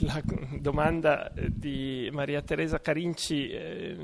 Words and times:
la 0.00 0.22
domanda 0.58 1.30
di 1.34 2.08
Maria 2.12 2.42
Teresa 2.42 2.80
Carinci 2.80 3.50
eh, 3.50 3.96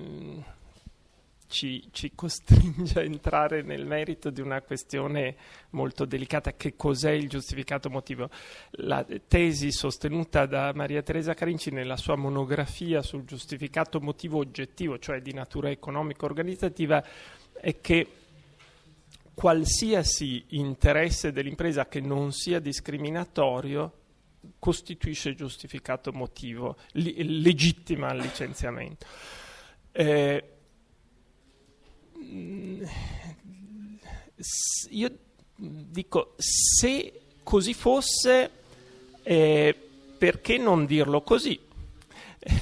ci, 1.47 1.89
ci, 1.93 2.13
costringe 2.15 2.99
a 2.99 3.03
entrare 3.03 3.63
nel 3.63 3.87
merito 3.87 4.31
di 4.31 4.41
una 4.41 4.61
questione 4.63 5.37
molto 5.71 6.05
delicata, 6.05 6.53
che 6.55 6.75
cos'è 6.77 7.13
il 7.13 7.29
giustificato 7.29 7.89
motivo. 7.89 8.29
La 8.73 9.07
tesi 9.27 9.73
sostenuta 9.73 10.47
da 10.47 10.73
Maria 10.75 11.03
Teresa 11.03 11.35
Carinci 11.35 11.71
nella 11.71 11.97
sua 11.97 12.17
monografia 12.17 13.03
sul 13.03 13.25
giustificato 13.25 14.01
motivo 14.01 14.39
oggettivo, 14.39 14.99
cioè 14.99 15.21
di 15.21 15.33
natura 15.33 15.71
economico-organizzativa, 15.71 17.03
è 17.61 17.81
che 17.81 18.07
qualsiasi 19.35 20.45
interesse 20.49 21.31
dell'impresa 21.31 21.87
che 21.87 22.01
non 22.01 22.33
sia 22.33 22.59
discriminatorio 22.59 24.05
costituisce 24.59 25.35
giustificato 25.35 26.13
motivo, 26.13 26.77
li, 26.93 27.43
legittima 27.43 28.13
il 28.13 28.21
licenziamento. 28.21 29.07
Eh, 29.93 30.45
io 34.91 35.19
dico, 35.57 36.35
se 36.37 37.21
così 37.43 37.75
fosse, 37.75 38.51
eh, 39.23 39.75
perché 40.19 40.59
non 40.59 40.87
dirlo 40.87 41.23
così? 41.23 41.65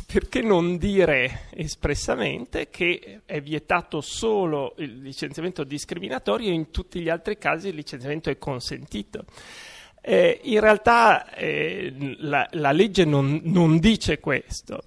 perché 0.06 0.40
non 0.40 0.78
dire 0.78 1.48
espressamente 1.51 2.70
che 2.70 3.20
è 3.26 3.40
vietato 3.42 4.01
solo 4.01 4.74
il 4.78 5.02
licenziamento 5.02 5.62
discriminatorio 5.62 6.48
e 6.48 6.54
in 6.54 6.70
tutti 6.70 7.01
gli 7.01 7.10
altri 7.10 7.37
casi 7.37 7.68
il 7.68 7.74
licenziamento 7.74 8.30
è 8.30 8.38
consentito? 8.38 9.24
Eh, 10.06 10.40
in 10.42 10.60
realtà 10.60 11.32
eh, 11.34 12.16
la, 12.18 12.46
la, 12.50 12.72
legge 12.72 13.06
non, 13.06 13.40
non, 13.45 13.78
dice 13.78 14.20
questo 14.20 14.82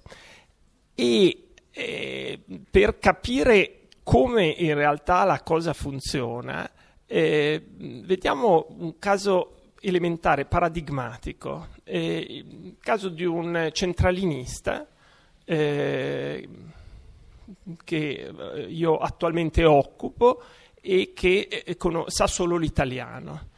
e 0.94 1.48
eh, 1.72 2.40
per 2.70 3.00
capire 3.00 3.88
come 4.04 4.46
in 4.46 4.74
realtà 4.74 5.24
la 5.24 5.42
cosa 5.42 5.72
funziona, 5.72 6.70
eh, 7.04 7.60
vediamo 7.68 8.68
un 8.78 8.96
caso 9.00 9.72
elementare, 9.80 10.44
paradigmatico, 10.44 11.66
eh, 11.82 12.24
il 12.28 12.76
caso 12.78 13.08
di 13.08 13.24
un 13.24 13.70
centralinista 13.72 14.86
eh, 15.44 16.48
che 17.82 18.32
eh, 18.54 18.60
io 18.68 18.98
attualmente 18.98 19.64
occupo 19.64 20.42
e 20.80 21.12
che 21.12 21.48
eh, 21.50 21.76
sa 22.06 22.28
solo 22.28 22.56
l'italiano. 22.56 23.56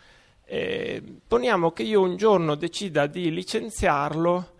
Eh, 0.53 1.01
poniamo 1.29 1.71
che 1.71 1.85
io 1.85 2.01
un 2.01 2.17
giorno 2.17 2.57
decida 2.57 3.07
di 3.07 3.31
licenziarlo 3.31 4.55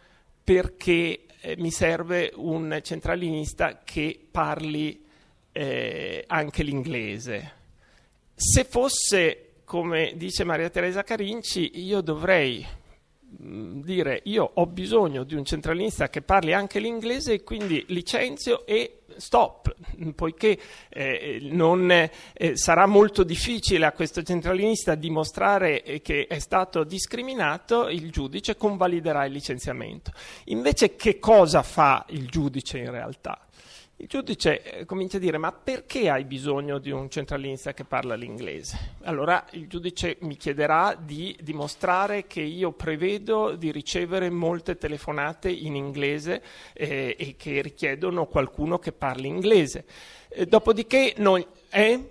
perché 0.45 1.27
eh, 1.41 1.57
mi 1.59 1.73
serve 1.73 2.31
un 2.37 2.79
centralinista 2.81 3.81
che 3.83 4.25
parli 4.31 5.05
eh, 5.51 6.23
anche 6.29 6.63
l'inglese. 6.63 7.53
Se 8.37 8.63
fosse 8.63 9.63
come 9.65 10.13
dice 10.15 10.45
Maria 10.45 10.71
Teresa 10.71 11.03
Carinci, 11.03 11.81
io 11.81 12.03
dovrei 12.03 12.65
mm, 13.43 13.81
dire 13.83 14.21
io 14.27 14.49
ho 14.55 14.67
bisogno 14.67 15.25
di 15.25 15.35
un 15.35 15.45
centralinista 15.45 16.09
che 16.09 16.23
parli 16.23 16.53
anche 16.53 16.79
l'inglese 16.79 17.33
e 17.33 17.43
quindi 17.43 17.85
licenzio 17.89 18.65
e 18.65 19.00
stop, 19.21 19.75
poiché 20.15 20.59
eh, 20.89 21.39
non, 21.43 21.91
eh, 21.91 22.11
sarà 22.55 22.87
molto 22.87 23.23
difficile 23.23 23.87
a 23.87 23.93
questo 23.93 24.23
centralinista 24.23 24.95
dimostrare 24.95 25.83
eh, 25.83 26.03
che 26.03 26.27
è 26.27 26.39
stato 26.39 26.85
discriminato, 26.85 27.89
il 27.89 28.11
giudice 28.11 28.57
convaliderà 28.57 29.25
il 29.25 29.33
licenziamento. 29.33 30.13
Invece 30.47 30.97
che 30.97 31.19
cosa 31.19 31.63
fa 31.63 32.05
il 32.09 32.29
giudice 32.29 32.79
in 32.79 32.91
realtà? 32.91 33.39
Il 34.01 34.07
giudice 34.07 34.63
eh, 34.63 34.85
comincia 34.87 35.19
a 35.19 35.21
dire 35.21 35.37
ma 35.37 35.53
perché 35.53 36.09
hai 36.09 36.25
bisogno 36.25 36.79
di 36.79 36.91
un 36.91 37.11
centralinista 37.11 37.75
che 37.75 37.85
parla 37.85 38.15
l'inglese? 38.15 38.95
Allora 39.03 39.45
il 39.51 39.69
giudice 39.69 40.17
mi 40.21 40.39
chiederà 40.39 40.99
di 40.99 41.37
dimostrare 41.43 42.27
che 42.27 42.41
io 42.41 42.73
prevedo 42.73 43.57
di 43.57 43.71
ricevere 43.71 44.31
molte 44.31 44.79
telefonate 44.79 45.51
in 45.51 45.75
inglese 45.77 46.43
eh, 46.73 47.15
e 47.19 47.37
che 47.37 47.61
richiedono 47.61 48.25
qualcuno 48.25 48.79
che 48.79 48.93
parli 48.93 49.29
inglese. 49.29 49.85
Eh, 50.31 50.47
dopodiché 50.47 51.13
noi... 51.19 51.47
Eh? 51.69 52.09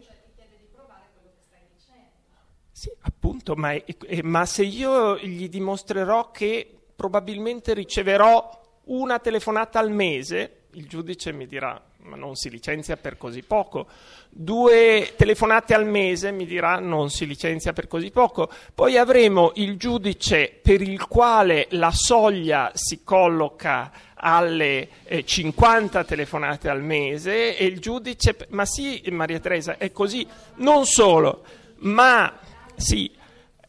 Sì, 2.71 2.91
appunto, 3.01 3.55
ma, 3.55 3.73
ma 4.21 4.45
se 4.45 4.63
io 4.63 5.17
gli 5.17 5.49
dimostrerò 5.49 6.29
che 6.29 6.71
probabilmente 6.95 7.73
riceverò 7.73 8.79
una 8.85 9.17
telefonata 9.17 9.79
al 9.79 9.89
mese, 9.89 10.58
il 10.71 10.87
giudice 10.87 11.31
mi 11.31 11.47
dirà 11.47 11.81
ma 12.03 12.15
non 12.15 12.35
si 12.35 12.49
licenzia 12.49 12.95
per 12.97 13.17
così 13.17 13.43
poco. 13.43 13.87
Due 14.29 15.13
telefonate 15.15 15.73
al 15.73 15.85
mese 15.85 16.31
mi 16.31 16.45
dirà 16.45 16.79
non 16.79 17.09
si 17.09 17.25
licenzia 17.25 17.73
per 17.73 17.87
così 17.87 18.09
poco. 18.11 18.49
Poi 18.73 18.97
avremo 18.97 19.51
il 19.55 19.77
giudice 19.77 20.59
per 20.61 20.81
il 20.81 21.05
quale 21.07 21.67
la 21.71 21.91
soglia 21.91 22.71
si 22.73 23.03
colloca 23.03 23.91
alle 24.15 24.89
eh, 25.03 25.25
50 25.25 26.03
telefonate 26.03 26.69
al 26.69 26.83
mese 26.83 27.57
e 27.57 27.65
il 27.65 27.79
giudice, 27.79 28.47
ma 28.49 28.65
sì 28.65 29.01
Maria 29.11 29.39
Teresa, 29.39 29.77
è 29.77 29.91
così, 29.91 30.25
non 30.55 30.85
solo, 30.85 31.43
ma 31.79 32.37
sì, 32.75 33.11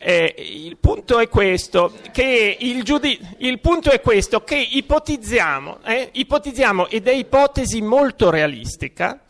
eh, 0.03 0.35
il 0.39 0.79
punto 0.79 1.19
è 1.19 1.29
questo, 1.29 1.93
che 2.11 2.57
il, 2.59 2.83
giudi- 2.83 3.21
il 3.39 3.61
punto 3.61 3.91
è 3.91 4.01
questo, 4.01 4.43
che 4.43 4.57
ipotizziamo, 4.57 5.81
eh, 5.85 6.09
ipotizziamo, 6.13 6.89
ed 6.89 7.07
è 7.07 7.13
ipotesi 7.13 7.83
molto 7.83 8.31
realistica, 8.31 9.21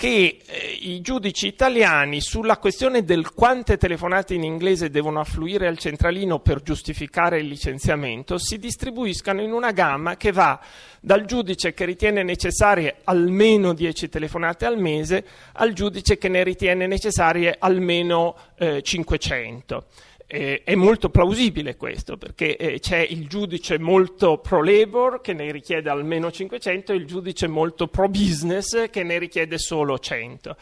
che 0.00 0.38
eh, 0.46 0.78
i 0.80 1.02
giudici 1.02 1.46
italiani 1.46 2.22
sulla 2.22 2.56
questione 2.56 3.04
del 3.04 3.34
quante 3.34 3.76
telefonate 3.76 4.32
in 4.32 4.42
inglese 4.44 4.88
devono 4.88 5.20
affluire 5.20 5.66
al 5.66 5.76
centralino 5.76 6.38
per 6.38 6.62
giustificare 6.62 7.40
il 7.40 7.46
licenziamento 7.46 8.38
si 8.38 8.58
distribuiscano 8.58 9.42
in 9.42 9.52
una 9.52 9.72
gamma 9.72 10.16
che 10.16 10.32
va 10.32 10.58
dal 11.00 11.26
giudice 11.26 11.74
che 11.74 11.84
ritiene 11.84 12.22
necessarie 12.22 13.00
almeno 13.04 13.74
10 13.74 14.08
telefonate 14.08 14.64
al 14.64 14.78
mese 14.78 15.22
al 15.52 15.74
giudice 15.74 16.16
che 16.16 16.28
ne 16.28 16.44
ritiene 16.44 16.86
necessarie 16.86 17.56
almeno 17.58 18.36
eh, 18.56 18.80
500. 18.80 19.84
Eh, 20.32 20.62
è 20.62 20.76
molto 20.76 21.10
plausibile 21.10 21.74
questo 21.74 22.16
perché 22.16 22.56
eh, 22.56 22.78
c'è 22.78 22.98
il 22.98 23.26
giudice 23.26 23.80
molto 23.80 24.38
pro 24.38 24.62
labor 24.62 25.20
che 25.20 25.32
ne 25.32 25.50
richiede 25.50 25.90
almeno 25.90 26.30
500 26.30 26.92
e 26.92 26.94
il 26.94 27.04
giudice 27.04 27.48
molto 27.48 27.88
pro 27.88 28.08
business 28.08 28.90
che 28.90 29.02
ne 29.02 29.18
richiede 29.18 29.58
solo 29.58 29.98
100. 29.98 30.56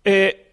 Eh, 0.00 0.44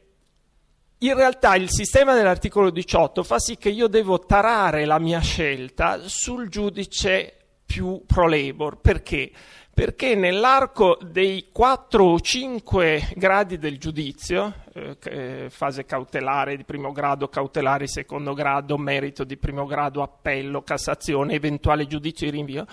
in 0.97 1.15
realtà 1.15 1.55
il 1.55 1.69
sistema 1.69 2.13
dell'articolo 2.13 2.71
18 2.71 3.23
fa 3.23 3.39
sì 3.39 3.55
che 3.55 3.69
io 3.69 3.87
devo 3.87 4.19
tarare 4.19 4.83
la 4.83 4.99
mia 4.99 5.21
scelta 5.21 6.01
sul 6.07 6.49
giudice 6.49 7.33
più 7.65 8.03
pro 8.05 8.27
labor. 8.27 8.81
Perché? 8.81 9.31
Perché 9.73 10.15
nell'arco 10.15 10.97
dei 11.01 11.47
4 11.51 12.03
o 12.03 12.19
5 12.19 13.13
gradi 13.15 13.57
del 13.57 13.77
giudizio, 13.77 14.53
eh, 14.73 14.97
eh, 15.03 15.49
fase 15.49 15.85
cautelare 15.85 16.57
di 16.57 16.63
primo 16.63 16.91
grado, 16.91 17.29
cautelare 17.29 17.85
di 17.85 17.91
secondo 17.91 18.33
grado, 18.33 18.77
merito 18.77 19.23
di 19.23 19.37
primo 19.37 19.65
grado, 19.65 20.01
appello, 20.01 20.61
Cassazione, 20.61 21.35
eventuale 21.35 21.87
giudizio 21.87 22.29
di 22.29 22.35
rinvio, 22.35 22.65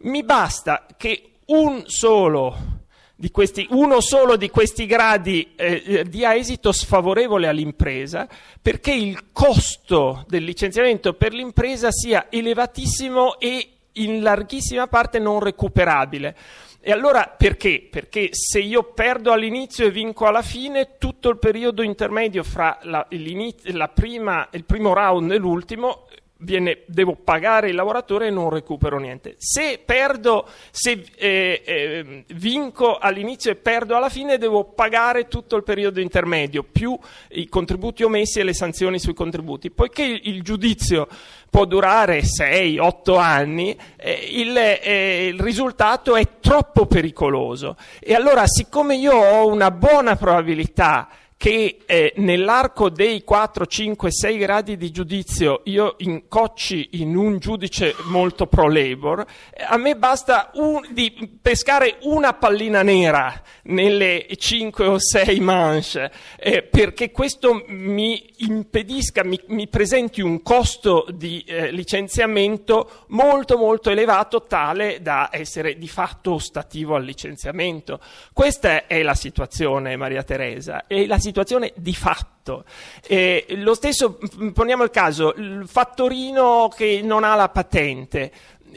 mi 0.00 0.22
basta 0.22 0.86
che 0.96 1.32
un 1.46 1.82
solo 1.86 2.84
questi, 3.30 3.66
uno 3.70 4.00
solo 4.00 4.36
di 4.36 4.50
questi 4.50 4.84
gradi 4.84 5.54
eh, 5.56 5.82
eh 5.86 6.04
dia 6.04 6.34
esito 6.36 6.70
sfavorevole 6.70 7.48
all'impresa 7.48 8.28
perché 8.60 8.92
il 8.92 9.32
costo 9.32 10.24
del 10.28 10.44
licenziamento 10.44 11.14
per 11.14 11.32
l'impresa 11.32 11.90
sia 11.90 12.26
elevatissimo 12.28 13.38
e 13.38 13.75
in 13.96 14.22
larghissima 14.22 14.86
parte 14.86 15.18
non 15.18 15.40
recuperabile. 15.40 16.36
E 16.80 16.92
allora 16.92 17.34
perché? 17.36 17.86
Perché 17.90 18.28
se 18.30 18.60
io 18.60 18.92
perdo 18.92 19.32
all'inizio 19.32 19.86
e 19.86 19.90
vinco 19.90 20.26
alla 20.26 20.42
fine, 20.42 20.98
tutto 20.98 21.28
il 21.30 21.38
periodo 21.38 21.82
intermedio 21.82 22.44
fra 22.44 22.78
la, 22.82 23.06
la 23.08 23.88
prima, 23.88 24.48
il 24.52 24.64
primo 24.64 24.92
round 24.92 25.32
e 25.32 25.36
l'ultimo 25.36 26.06
viene, 26.38 26.82
devo 26.86 27.14
pagare 27.14 27.68
il 27.68 27.74
lavoratore 27.74 28.26
e 28.26 28.30
non 28.30 28.50
recupero 28.50 28.98
niente. 28.98 29.36
Se 29.38 29.80
perdo, 29.84 30.48
se 30.70 31.04
eh, 31.16 31.62
eh, 31.64 32.24
vinco 32.34 32.98
all'inizio 32.98 33.50
e 33.50 33.56
perdo 33.56 33.96
alla 33.96 34.08
fine, 34.08 34.38
devo 34.38 34.64
pagare 34.64 35.28
tutto 35.28 35.56
il 35.56 35.62
periodo 35.62 36.00
intermedio, 36.00 36.64
più 36.64 36.98
i 37.30 37.48
contributi 37.48 38.02
omessi 38.02 38.40
e 38.40 38.44
le 38.44 38.54
sanzioni 38.54 38.98
sui 38.98 39.14
contributi. 39.14 39.70
Poiché 39.70 40.02
il, 40.02 40.20
il 40.24 40.42
giudizio 40.42 41.08
può 41.48 41.64
durare 41.64 42.20
6-8 42.20 43.18
anni, 43.18 43.76
eh, 43.96 44.28
il, 44.32 44.56
eh, 44.56 45.28
il 45.28 45.40
risultato 45.40 46.16
è 46.16 46.38
troppo 46.40 46.86
pericoloso. 46.86 47.76
E 48.00 48.14
allora, 48.14 48.46
siccome 48.46 48.96
io 48.96 49.14
ho 49.14 49.46
una 49.46 49.70
buona 49.70 50.16
probabilità 50.16 51.08
che 51.36 51.78
eh, 51.84 52.14
nell'arco 52.16 52.88
dei 52.88 53.22
4, 53.22 53.66
5, 53.66 54.10
6 54.10 54.38
gradi 54.38 54.76
di 54.76 54.90
giudizio 54.90 55.60
io 55.64 55.96
incocci 55.98 56.88
in 56.92 57.14
un 57.14 57.38
giudice 57.38 57.94
molto 58.04 58.46
pro 58.46 58.68
labor, 58.68 59.24
a 59.68 59.76
me 59.76 59.96
basta 59.96 60.50
un, 60.54 60.80
di 60.90 61.38
pescare 61.40 61.98
una 62.02 62.32
pallina 62.32 62.82
nera 62.82 63.42
nelle 63.64 64.26
5 64.34 64.86
o 64.86 64.98
6 64.98 65.40
manche 65.40 66.10
eh, 66.38 66.62
perché 66.62 67.10
questo 67.10 67.64
mi 67.68 68.32
impedisca, 68.38 69.22
mi, 69.22 69.38
mi 69.48 69.68
presenti 69.68 70.22
un 70.22 70.42
costo 70.42 71.06
di 71.12 71.44
eh, 71.46 71.70
licenziamento 71.70 73.04
molto 73.08 73.58
molto 73.58 73.90
elevato 73.90 74.44
tale 74.44 75.02
da 75.02 75.28
essere 75.30 75.76
di 75.76 75.88
fatto 75.88 76.34
ostativo 76.34 76.94
al 76.94 77.04
licenziamento. 77.04 78.00
Questa 78.32 78.86
è 78.86 79.02
la 79.02 79.14
situazione 79.14 79.96
Maria 79.96 80.22
Teresa 80.22 80.86
e 80.86 81.06
la 81.06 81.18
situazione 81.26 81.72
di 81.76 81.94
fatto. 81.94 82.64
Eh, 83.06 83.46
lo 83.56 83.74
stesso, 83.74 84.18
poniamo 84.52 84.84
il 84.84 84.90
caso, 84.90 85.34
il 85.36 85.64
fattorino 85.66 86.70
che 86.74 87.00
non 87.02 87.24
ha 87.24 87.34
la 87.34 87.48
patente, 87.48 88.30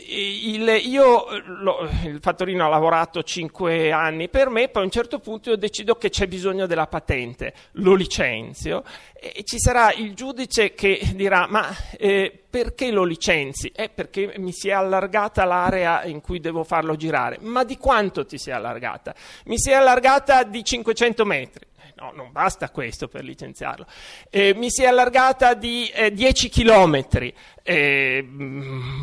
il, 0.07 0.67
io, 0.85 1.25
lo, 1.45 1.87
il 2.05 2.19
fattorino 2.21 2.65
ha 2.65 2.69
lavorato 2.69 3.21
5 3.21 3.91
anni 3.91 4.29
per 4.29 4.49
me, 4.49 4.69
poi 4.69 4.83
a 4.83 4.85
un 4.85 4.91
certo 4.91 5.19
punto 5.19 5.49
io 5.49 5.57
decido 5.57 5.95
che 5.95 6.09
c'è 6.09 6.27
bisogno 6.27 6.65
della 6.65 6.87
patente, 6.87 7.53
lo 7.73 7.93
licenzio 7.93 8.83
e 9.13 9.43
ci 9.43 9.59
sarà 9.59 9.91
il 9.91 10.13
giudice 10.13 10.73
che 10.73 10.99
dirà 11.13 11.47
ma 11.49 11.67
eh, 11.97 12.31
perché 12.49 12.91
lo 12.91 13.03
licenzi? 13.03 13.71
Eh, 13.75 13.89
perché 13.89 14.33
mi 14.37 14.51
si 14.51 14.69
è 14.69 14.71
allargata 14.71 15.43
l'area 15.43 16.05
in 16.05 16.21
cui 16.21 16.39
devo 16.39 16.63
farlo 16.63 16.95
girare. 16.95 17.37
Ma 17.41 17.63
di 17.63 17.77
quanto 17.77 18.25
ti 18.25 18.37
si 18.37 18.49
è 18.49 18.53
allargata? 18.53 19.13
Mi 19.45 19.59
si 19.59 19.69
è 19.71 19.73
allargata 19.73 20.43
di 20.43 20.63
500 20.63 21.25
metri. 21.25 21.67
No, 21.99 22.13
non 22.15 22.31
basta 22.31 22.69
questo 22.69 23.09
per 23.09 23.25
licenziarlo. 23.25 23.85
Eh, 24.29 24.53
mi 24.53 24.69
si 24.69 24.83
è 24.83 24.87
allargata 24.87 25.53
di 25.53 25.89
eh, 25.93 26.13
10 26.13 26.47
chilometri, 26.47 27.33
eh, 27.61 28.25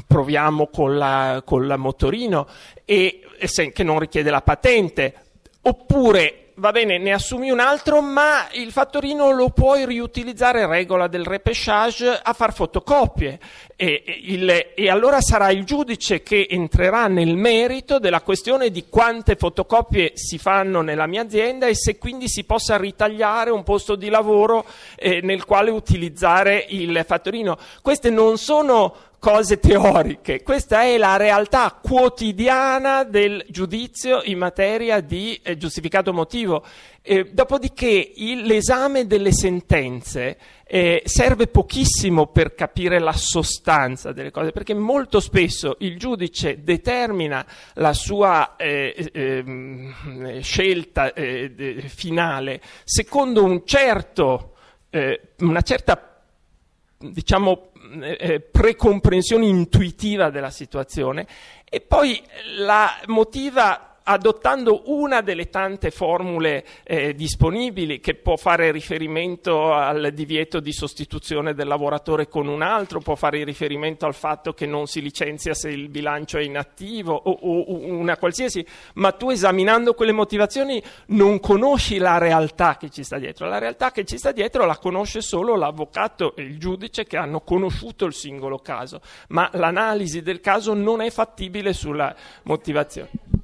proviamo 0.07 0.69
con 0.69 0.97
la, 0.97 1.43
con 1.45 1.67
la 1.67 1.77
motorino, 1.77 2.49
e, 2.87 3.21
e 3.37 3.73
che 3.73 3.83
non 3.83 3.99
richiede 3.99 4.31
la 4.31 4.41
patente, 4.41 5.15
oppure 5.61 6.46
va 6.59 6.71
bene, 6.71 6.99
ne 6.99 7.13
assumi 7.13 7.51
un 7.51 7.61
altro, 7.61 8.01
ma 8.01 8.49
il 8.53 8.71
fattorino 8.73 9.31
lo 9.31 9.51
puoi 9.51 9.85
riutilizzare, 9.85 10.67
regola 10.67 11.07
del 11.07 11.25
repechage, 11.25 12.19
a 12.23 12.33
far 12.33 12.53
fotocopie. 12.53 13.39
E, 13.77 14.03
il, 14.23 14.73
e, 14.75 14.89
allora 14.89 15.21
sarà 15.21 15.51
il 15.51 15.65
giudice 15.65 16.23
che 16.23 16.47
entrerà 16.49 17.09
nel 17.09 17.37
merito 17.37 17.99
della 17.99 18.23
questione 18.23 18.71
di 18.71 18.87
quante 18.89 19.37
fotocopie 19.37 20.13
si 20.15 20.39
fanno 20.39 20.81
nella 20.81 21.07
mia 21.07 21.23
azienda 21.23 21.67
e 21.67 21.75
se 21.75 21.99
quindi 21.99 22.27
si 22.29 22.45
possa 22.45 22.79
ritagliare 22.79 23.51
un 23.51 23.63
posto 23.63 23.95
di 23.95 24.09
lavoro 24.09 24.65
eh, 24.97 25.21
nel 25.21 25.45
quale 25.45 25.71
utilizzare 25.71 26.65
il 26.71 27.05
fattorino. 27.07 27.59
Queste 27.83 28.09
non 28.09 28.39
sono 28.39 28.95
cose 29.27 29.59
teoriche, 29.59 30.45
questa 30.45 30.85
è 30.85 30.97
la 30.97 31.17
realtà 31.17 31.81
quotidiana 31.83 33.03
del 33.03 33.45
giudizio 33.49 34.23
in 34.23 34.39
materia 34.39 35.01
di 35.01 35.37
eh, 35.43 35.57
giustificato 35.57 36.13
motivo. 36.13 36.65
Eh, 37.03 37.31
dopodiché 37.33 38.13
il, 38.15 38.43
l'esame 38.43 39.09
delle 39.09 39.33
sentenze 39.33 40.39
eh, 40.65 41.03
serve 41.07 41.49
pochissimo 41.49 42.29
per 42.29 42.55
capire 42.55 43.01
la 43.01 43.15
sostanza 43.15 44.13
delle 44.13 44.31
cose, 44.31 44.53
perché 44.53 44.75
molto 44.75 45.19
spesso 45.19 45.75
il 45.81 45.99
giudice 45.99 46.63
determina 46.63 47.45
la 47.75 47.95
sua 47.95 48.55
eh, 48.55 49.11
ehm, 49.13 50.39
scelta 50.41 51.13
eh, 51.13 51.83
finale 51.89 52.61
secondo 52.85 53.43
un 53.43 53.67
certo, 53.67 54.55
eh, 54.91 55.21
una 55.39 55.63
certa 55.63 56.16
diciamo, 56.99 57.73
eh, 58.01 58.17
eh, 58.19 58.41
precomprensione 58.41 59.47
intuitiva 59.47 60.31
della 60.31 60.51
situazione. 60.51 61.27
E 61.69 61.81
poi 61.81 62.23
la 62.59 63.01
motiva 63.07 63.86
adottando 64.09 64.83
una 64.87 65.21
delle 65.21 65.49
tante 65.49 65.91
formule 65.91 66.65
eh, 66.85 67.15
disponibili 67.15 67.99
che 67.99 68.15
può 68.15 68.37
fare 68.37 68.71
riferimento 68.71 69.73
al 69.73 70.13
divieto 70.13 70.61
di 70.61 70.73
sostituzione 70.73 71.55
del 71.55 71.67
lavoratore 71.67 72.29
con 72.29 72.47
un 72.47 72.63
altro, 72.63 73.01
può 73.01 73.17
fare 73.17 73.43
riferimento 73.43 74.07
al 74.07 74.15
fatto 74.15 74.53
che 74.53 74.67
non 74.67 74.87
si 74.87 75.01
licenzia 75.01 75.55
se 75.55 75.71
il 75.71 75.89
bilancio 75.89 76.39
è 76.39 76.43
inattivo 76.43 77.15
o, 77.15 77.31
o 77.31 77.85
una 77.95 78.17
qualsiasi, 78.17 78.65
ma 78.95 79.11
tu 79.13 79.31
esaminando 79.31 79.95
quelle 79.95 80.13
motivazioni 80.13 80.81
non 81.07 81.41
conosci 81.41 81.99
la 81.99 82.19
realtà 82.19 82.77
che 82.77 82.91
ci 82.91 83.03
sta 83.03 83.19
dietro. 83.19 83.49
La 83.49 83.59
realtà 83.59 83.91
che 83.91 84.05
ci 84.05 84.19
sta 84.19 84.31
dietro 84.31 84.67
la 84.67 84.79
conosce 84.79 85.21
solo 85.21 85.57
l'avvocato 85.57 86.37
e 86.37 86.43
il 86.43 86.59
giudice 86.59 87.05
che 87.05 87.17
hanno 87.17 87.41
conosciuto 87.41 88.05
il 88.05 88.15
singolo 88.15 88.59
caso, 88.59 89.01
ma 89.29 89.51
l'analisi 89.55 90.23
del 90.23 90.41
caso 90.41 90.75
non 90.75 91.01
è 91.01 91.11
fattibile 91.11 91.73
sulla 91.73 92.15
motivazione. 92.45 93.36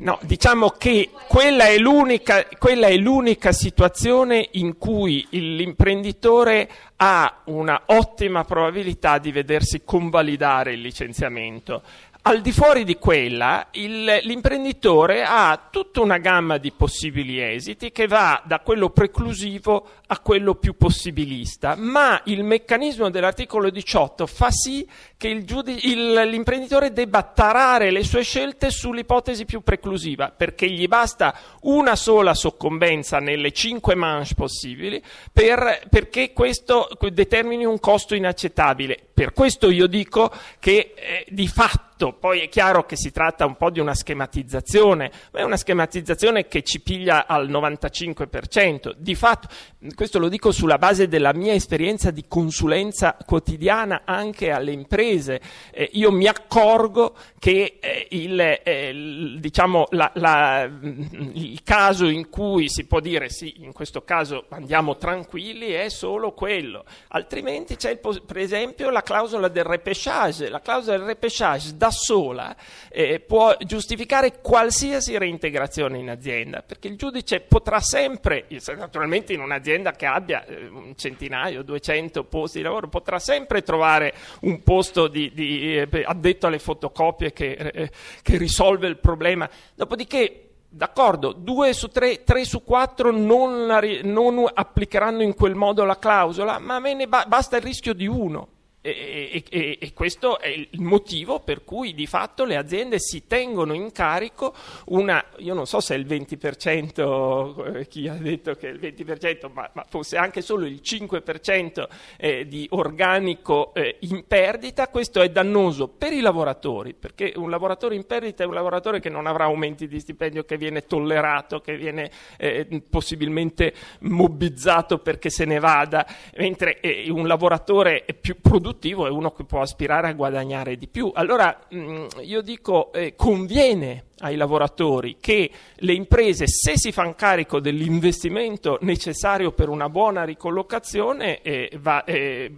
No, 0.00 0.18
diciamo 0.22 0.70
che 0.70 1.10
quella 1.26 1.66
è, 1.66 1.76
l'unica, 1.76 2.46
quella 2.56 2.86
è 2.86 2.96
l'unica 2.96 3.50
situazione 3.50 4.48
in 4.52 4.78
cui 4.78 5.26
l'imprenditore 5.30 6.68
ha 6.96 7.42
una 7.46 7.82
ottima 7.86 8.44
probabilità 8.44 9.18
di 9.18 9.32
vedersi 9.32 9.82
convalidare 9.84 10.74
il 10.74 10.80
licenziamento. 10.80 11.82
Al 12.28 12.42
di 12.42 12.52
fuori 12.52 12.84
di 12.84 12.96
quella, 12.96 13.68
il, 13.70 14.04
l'imprenditore 14.24 15.24
ha 15.24 15.68
tutta 15.70 16.02
una 16.02 16.18
gamma 16.18 16.58
di 16.58 16.72
possibili 16.72 17.40
esiti 17.40 17.90
che 17.90 18.06
va 18.06 18.42
da 18.44 18.60
quello 18.60 18.90
preclusivo 18.90 19.88
a 20.08 20.18
quello 20.18 20.54
più 20.54 20.76
possibilista, 20.76 21.74
ma 21.74 22.20
il 22.24 22.44
meccanismo 22.44 23.08
dell'articolo 23.08 23.70
18 23.70 24.26
fa 24.26 24.50
sì 24.50 24.86
che 25.16 25.28
il 25.28 25.44
giudice, 25.44 25.86
il, 25.86 26.12
l'imprenditore 26.28 26.92
debba 26.92 27.22
tarare 27.22 27.90
le 27.90 28.04
sue 28.04 28.22
scelte 28.24 28.70
sull'ipotesi 28.70 29.46
più 29.46 29.62
preclusiva, 29.62 30.30
perché 30.30 30.68
gli 30.68 30.86
basta 30.86 31.34
una 31.62 31.96
sola 31.96 32.34
soccombenza 32.34 33.20
nelle 33.20 33.52
cinque 33.52 33.94
manche 33.94 34.34
possibili 34.34 35.02
per, 35.32 35.80
perché 35.88 36.34
questo 36.34 36.90
determini 37.10 37.64
un 37.64 37.80
costo 37.80 38.14
inaccettabile. 38.14 38.98
Per 39.14 39.32
questo 39.32 39.70
io 39.70 39.86
dico 39.86 40.30
che 40.60 40.92
eh, 40.94 41.24
di 41.28 41.48
fatto, 41.48 41.87
poi 41.98 42.40
è 42.40 42.48
chiaro 42.48 42.84
che 42.84 42.96
si 42.96 43.10
tratta 43.10 43.44
un 43.44 43.56
po' 43.56 43.70
di 43.70 43.80
una 43.80 43.94
schematizzazione, 43.94 45.10
ma 45.32 45.40
è 45.40 45.42
una 45.42 45.56
schematizzazione 45.56 46.46
che 46.46 46.62
ci 46.62 46.80
piglia 46.80 47.26
al 47.26 47.50
95%. 47.50 48.94
Di 48.96 49.14
fatto, 49.14 49.48
questo 49.94 50.18
lo 50.18 50.28
dico 50.28 50.52
sulla 50.52 50.78
base 50.78 51.08
della 51.08 51.34
mia 51.34 51.52
esperienza 51.52 52.10
di 52.10 52.24
consulenza 52.28 53.16
quotidiana 53.26 54.02
anche 54.04 54.50
alle 54.50 54.70
imprese. 54.70 55.40
Eh, 55.72 55.90
io 55.94 56.12
mi 56.12 56.26
accorgo 56.26 57.16
che 57.38 57.78
eh, 57.80 58.06
il, 58.10 58.40
eh, 58.40 59.36
diciamo, 59.38 59.86
la, 59.90 60.10
la, 60.14 60.62
il 60.62 61.62
caso 61.64 62.06
in 62.06 62.28
cui 62.28 62.68
si 62.68 62.84
può 62.84 63.00
dire 63.00 63.28
sì, 63.28 63.62
in 63.62 63.72
questo 63.72 64.02
caso 64.02 64.44
andiamo 64.50 64.96
tranquilli 64.96 65.70
è 65.70 65.88
solo 65.88 66.32
quello, 66.32 66.84
altrimenti 67.08 67.76
c'è 67.76 67.90
il, 67.90 68.22
per 68.24 68.38
esempio 68.38 68.90
la 68.90 69.02
clausola 69.02 69.48
del 69.48 69.64
repechage. 69.64 70.48
La 70.48 70.60
clausola 70.60 70.96
del 70.98 71.06
repechage 71.06 71.76
da 71.88 71.90
sola 71.90 72.54
eh, 72.90 73.20
può 73.20 73.56
giustificare 73.60 74.40
qualsiasi 74.40 75.16
reintegrazione 75.18 75.98
in 75.98 76.10
azienda, 76.10 76.62
perché 76.62 76.88
il 76.88 76.96
giudice 76.96 77.40
potrà 77.40 77.80
sempre, 77.80 78.46
naturalmente 78.76 79.32
in 79.32 79.40
un'azienda 79.40 79.92
che 79.92 80.06
abbia 80.06 80.44
eh, 80.44 80.68
un 80.68 80.94
centinaio, 80.96 81.62
200 81.62 82.24
posti 82.24 82.58
di 82.58 82.64
lavoro, 82.64 82.88
potrà 82.88 83.18
sempre 83.18 83.62
trovare 83.62 84.14
un 84.42 84.62
posto 84.62 85.08
di, 85.08 85.32
di 85.32 85.76
eh, 85.76 85.88
addetto 86.04 86.46
alle 86.46 86.58
fotocopie 86.58 87.32
che, 87.32 87.52
eh, 87.52 87.90
che 88.22 88.36
risolve 88.36 88.86
il 88.86 88.98
problema. 88.98 89.48
Dopodiché 89.74 90.44
D'accordo, 90.70 91.32
due 91.32 91.72
su 91.72 91.88
tre, 91.88 92.24
tre 92.24 92.44
su 92.44 92.62
quattro 92.62 93.10
non, 93.10 93.64
non, 94.02 94.50
applicheranno 94.52 95.22
in 95.22 95.34
quel 95.34 95.54
modo 95.54 95.82
la 95.84 95.98
clausola, 95.98 96.58
ma 96.58 96.74
a 96.74 96.78
me 96.78 96.92
ne 96.92 97.08
ba- 97.08 97.24
basta 97.26 97.56
il 97.56 97.62
rischio 97.62 97.94
di 97.94 98.06
uno. 98.06 98.57
E, 98.88 99.44
e, 99.48 99.78
e, 99.80 99.92
questo 99.92 100.38
è 100.38 100.48
il 100.48 100.80
motivo 100.80 101.40
per 101.40 101.64
cui 101.64 101.94
di 101.94 102.06
fatto 102.06 102.44
le 102.44 102.56
aziende 102.56 102.98
si 102.98 103.26
tengono 103.26 103.74
in 103.74 103.92
carico 103.92 104.54
una, 104.86 105.22
io 105.38 105.54
non 105.54 105.66
so 105.66 105.80
se 105.80 105.94
è 105.94 105.98
il 105.98 106.06
20%, 106.06 107.76
eh, 107.76 107.86
chi 107.88 108.08
ha 108.08 108.14
detto 108.14 108.54
che 108.54 108.68
è 108.68 108.72
il 108.72 108.78
20%, 108.80 109.50
ma, 109.52 109.68
ma 109.74 109.84
fosse 109.88 110.16
anche 110.16 110.40
solo 110.40 110.64
il 110.64 110.80
5% 110.82 111.86
eh, 112.16 112.46
di 112.46 112.66
organico 112.70 113.74
eh, 113.74 113.96
in 114.00 114.24
perdita, 114.26 114.88
questo 114.88 115.20
è 115.20 115.28
dannoso 115.28 115.88
per 115.88 116.12
i 116.12 116.20
lavoratori, 116.20 116.94
perché 116.94 117.32
un 117.36 117.50
lavoratore 117.50 117.94
in 117.94 118.06
perdita 118.06 118.44
è 118.44 118.46
un 118.46 118.54
lavoratore 118.54 119.00
che 119.00 119.10
non 119.10 119.26
avrà 119.26 119.44
aumenti 119.44 119.86
di 119.86 120.00
stipendio, 120.00 120.44
che 120.44 120.56
viene 120.56 120.86
tollerato, 120.86 121.60
che 121.60 121.76
viene 121.76 122.10
eh, 122.38 122.66
possibilmente 122.88 123.74
mobbizzato 124.00 124.98
perché 124.98 125.30
se 125.30 125.44
ne 125.44 125.58
vada, 125.58 126.06
mentre 126.36 126.80
eh, 126.80 127.10
un 127.10 127.26
lavoratore 127.26 128.04
più 128.20 128.40
produttivo 128.40 128.77
produttivo 128.78 129.06
è 129.06 129.10
uno 129.10 129.32
che 129.32 129.44
può 129.44 129.60
aspirare 129.60 130.08
a 130.08 130.12
guadagnare 130.12 130.76
di 130.76 130.86
più. 130.86 131.10
Allora 131.12 131.58
mh, 131.68 131.78
mm, 131.78 132.06
io 132.22 132.40
dico 132.40 132.92
eh, 132.92 133.14
conviene 133.16 134.04
ai 134.20 134.36
lavoratori 134.36 135.16
che 135.20 135.50
le 135.76 135.92
imprese, 135.92 136.46
se 136.46 136.76
si 136.76 136.90
fanno 136.90 137.14
carico 137.14 137.60
dell'investimento 137.60 138.78
necessario 138.80 139.52
per 139.52 139.68
una 139.68 139.88
buona 139.88 140.24
ricollocazione, 140.24 141.40
eh, 141.42 141.70
va, 141.78 142.02
eh, 142.04 142.52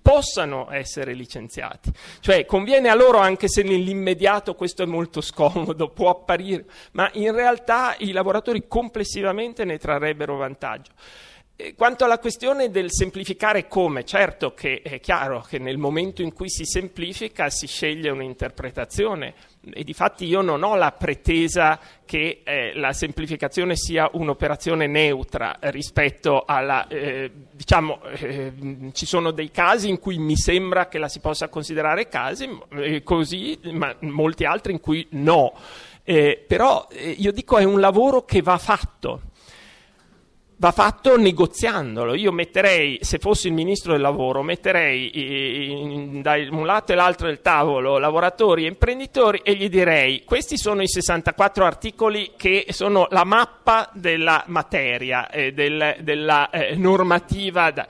possano 0.00 0.70
essere 0.70 1.12
licenziati. 1.14 1.92
Cioè 2.20 2.46
conviene 2.46 2.88
a 2.88 2.94
loro, 2.94 3.18
anche 3.18 3.48
se 3.48 3.62
nell'immediato 3.62 4.54
questo 4.54 4.82
è 4.82 4.86
molto 4.86 5.20
scomodo, 5.20 5.90
può 5.94 6.10
apparire, 6.10 6.64
ma 6.92 7.08
in 7.14 7.32
realtà 7.32 7.94
i 7.98 8.10
lavoratori 8.12 8.66
complessivamente 8.66 9.64
ne 9.64 9.78
trarrebbero 9.78 10.36
vantaggio. 10.36 10.92
Quanto 11.76 12.04
alla 12.04 12.18
questione 12.18 12.68
del 12.68 12.90
semplificare 12.90 13.68
come, 13.68 14.04
certo 14.04 14.54
che 14.54 14.82
è 14.82 14.98
chiaro 14.98 15.40
che 15.48 15.60
nel 15.60 15.78
momento 15.78 16.20
in 16.20 16.32
cui 16.32 16.50
si 16.50 16.64
semplifica 16.64 17.48
si 17.48 17.68
sceglie 17.68 18.10
un'interpretazione 18.10 19.34
e 19.72 19.84
di 19.84 19.94
fatti 19.94 20.26
io 20.26 20.40
non 20.40 20.64
ho 20.64 20.74
la 20.74 20.90
pretesa 20.90 21.78
che 22.04 22.42
eh, 22.42 22.74
la 22.74 22.92
semplificazione 22.92 23.76
sia 23.76 24.10
un'operazione 24.14 24.88
neutra 24.88 25.56
rispetto 25.60 26.42
alla, 26.44 26.88
eh, 26.88 27.30
diciamo, 27.52 28.02
eh, 28.02 28.52
ci 28.92 29.06
sono 29.06 29.30
dei 29.30 29.52
casi 29.52 29.88
in 29.88 30.00
cui 30.00 30.18
mi 30.18 30.36
sembra 30.36 30.88
che 30.88 30.98
la 30.98 31.08
si 31.08 31.20
possa 31.20 31.46
considerare 31.46 32.08
casi, 32.08 32.50
eh, 32.72 33.04
così, 33.04 33.56
ma 33.70 33.94
molti 34.00 34.44
altri 34.44 34.72
in 34.72 34.80
cui 34.80 35.06
no. 35.10 35.54
Eh, 36.02 36.44
però 36.44 36.88
eh, 36.90 37.14
io 37.16 37.30
dico 37.30 37.58
è 37.58 37.64
un 37.64 37.78
lavoro 37.78 38.24
che 38.24 38.42
va 38.42 38.58
fatto 38.58 39.32
va 40.64 40.72
fatto 40.72 41.18
negoziandolo. 41.18 42.14
Io 42.14 42.32
metterei, 42.32 42.98
se 43.02 43.18
fossi 43.18 43.48
il 43.48 43.52
ministro 43.52 43.92
del 43.92 44.00
lavoro, 44.00 44.42
metterei 44.42 46.22
da 46.22 46.36
un 46.50 46.64
lato 46.64 46.92
e 46.92 46.94
l'altro 46.94 47.26
del 47.26 47.42
tavolo 47.42 47.98
lavoratori 47.98 48.64
e 48.64 48.68
imprenditori 48.68 49.42
e 49.44 49.56
gli 49.56 49.68
direi 49.68 50.24
questi 50.24 50.56
sono 50.56 50.80
i 50.80 50.88
64 50.88 51.66
articoli 51.66 52.32
che 52.34 52.64
sono 52.70 53.06
la 53.10 53.24
mappa 53.24 53.90
della 53.92 54.42
materia, 54.46 55.28
eh, 55.28 55.52
del, 55.52 55.96
della 56.00 56.48
eh, 56.48 56.74
normativa. 56.76 57.70
Da, 57.70 57.86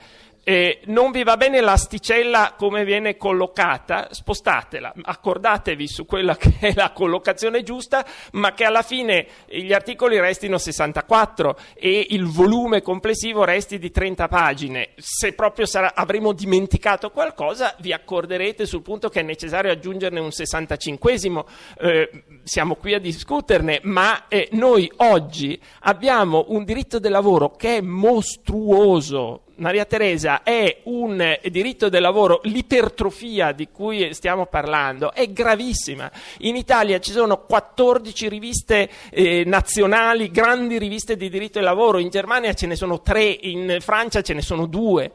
eh, 0.47 0.81
non 0.85 1.09
vi 1.09 1.23
va 1.23 1.37
bene 1.37 1.59
l'asticella 1.59 2.53
come 2.55 2.85
viene 2.85 3.17
collocata, 3.17 4.09
spostatela, 4.11 4.93
accordatevi 5.01 5.87
su 5.87 6.05
quella 6.05 6.37
che 6.37 6.53
è 6.59 6.73
la 6.75 6.91
collocazione 6.91 7.63
giusta, 7.63 8.05
ma 8.33 8.53
che 8.53 8.63
alla 8.63 8.83
fine 8.83 9.25
gli 9.47 9.73
articoli 9.73 10.19
restino 10.19 10.59
64 10.59 11.57
e 11.73 12.05
il 12.11 12.25
volume 12.25 12.83
complessivo 12.83 13.43
resti 13.43 13.79
di 13.79 13.89
30 13.89 14.27
pagine. 14.27 14.89
Se 14.97 15.33
proprio 15.33 15.65
sarà, 15.65 15.95
avremo 15.95 16.31
dimenticato 16.31 17.09
qualcosa, 17.09 17.73
vi 17.79 17.91
accorderete 17.91 18.67
sul 18.67 18.83
punto 18.83 19.09
che 19.09 19.21
è 19.21 19.23
necessario 19.23 19.71
aggiungerne 19.71 20.19
un 20.19 20.29
65esimo. 20.29 21.43
Eh, 21.79 22.23
siamo 22.43 22.75
qui 22.75 22.93
a 22.93 22.99
discuterne, 22.99 23.79
ma 23.81 24.27
eh, 24.27 24.49
noi 24.51 24.91
oggi 24.97 25.59
abbiamo 25.79 26.45
un 26.49 26.63
diritto 26.63 26.99
del 26.99 27.11
lavoro 27.11 27.55
che 27.55 27.77
è 27.77 27.81
mostruoso 27.81 29.44
Maria 29.57 29.85
Teresa, 29.85 30.43
è 30.43 30.81
un 30.83 31.37
diritto 31.43 31.89
del 31.89 32.01
lavoro, 32.01 32.41
l'ipertrofia 32.43 33.51
di 33.51 33.69
cui 33.71 34.13
stiamo 34.13 34.45
parlando 34.47 35.13
è 35.13 35.27
gravissima. 35.29 36.11
In 36.39 36.55
Italia 36.55 36.99
ci 36.99 37.11
sono 37.11 37.43
14 37.43 38.27
riviste 38.27 38.89
eh, 39.11 39.43
nazionali, 39.45 40.31
grandi 40.31 40.77
riviste 40.77 41.15
di 41.15 41.29
diritto 41.29 41.59
del 41.59 41.67
lavoro, 41.67 41.99
in 41.99 42.09
Germania 42.09 42.53
ce 42.53 42.67
ne 42.67 42.75
sono 42.75 43.01
tre, 43.01 43.23
in 43.23 43.77
Francia 43.79 44.21
ce 44.21 44.33
ne 44.33 44.41
sono 44.41 44.65
due. 44.65 45.11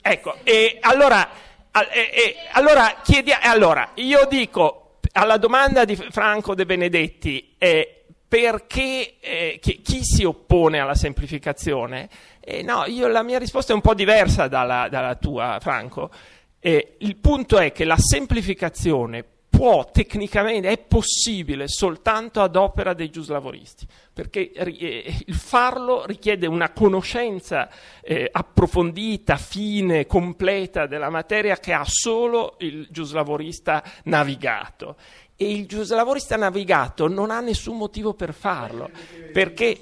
Ecco, 0.00 0.36
e 0.42 0.78
allora, 0.80 1.28
e, 1.70 2.10
e, 2.12 2.36
allora, 2.52 3.00
chiedi, 3.02 3.32
allora 3.32 3.90
io 3.94 4.26
dico 4.28 4.98
alla 5.12 5.36
domanda 5.36 5.84
di 5.84 5.94
Franco 5.94 6.54
De 6.54 6.66
Benedetti, 6.66 7.54
eh, 7.58 8.01
perché 8.32 9.16
eh, 9.20 9.58
chi, 9.60 9.82
chi 9.82 10.00
si 10.02 10.24
oppone 10.24 10.78
alla 10.78 10.94
semplificazione? 10.94 12.08
Eh, 12.40 12.62
no, 12.62 12.86
io, 12.86 13.06
la 13.08 13.22
mia 13.22 13.38
risposta 13.38 13.72
è 13.72 13.74
un 13.74 13.82
po' 13.82 13.92
diversa 13.92 14.48
dalla, 14.48 14.88
dalla 14.88 15.16
tua, 15.16 15.58
Franco. 15.60 16.10
Eh, 16.58 16.96
il 17.00 17.16
punto 17.16 17.58
è 17.58 17.72
che 17.72 17.84
la 17.84 17.98
semplificazione 17.98 19.22
può 19.50 19.84
tecnicamente, 19.92 20.70
è 20.70 20.78
possibile 20.78 21.68
soltanto 21.68 22.40
ad 22.40 22.56
opera 22.56 22.94
dei 22.94 23.10
giuslavoristi, 23.10 23.86
perché 24.14 24.50
eh, 24.50 25.14
il 25.26 25.34
farlo 25.34 26.06
richiede 26.06 26.46
una 26.46 26.70
conoscenza 26.70 27.68
eh, 28.00 28.30
approfondita, 28.32 29.36
fine, 29.36 30.06
completa 30.06 30.86
della 30.86 31.10
materia 31.10 31.58
che 31.58 31.74
ha 31.74 31.84
solo 31.84 32.56
il 32.60 32.88
giuslavorista 32.90 33.84
navigato 34.04 34.96
e 35.42 35.50
il 35.50 35.66
giuslavorista 35.66 36.36
navigato 36.36 37.08
non 37.08 37.30
ha 37.30 37.40
nessun 37.40 37.76
motivo 37.76 38.14
per 38.14 38.32
farlo, 38.32 38.90
perché 39.32 39.80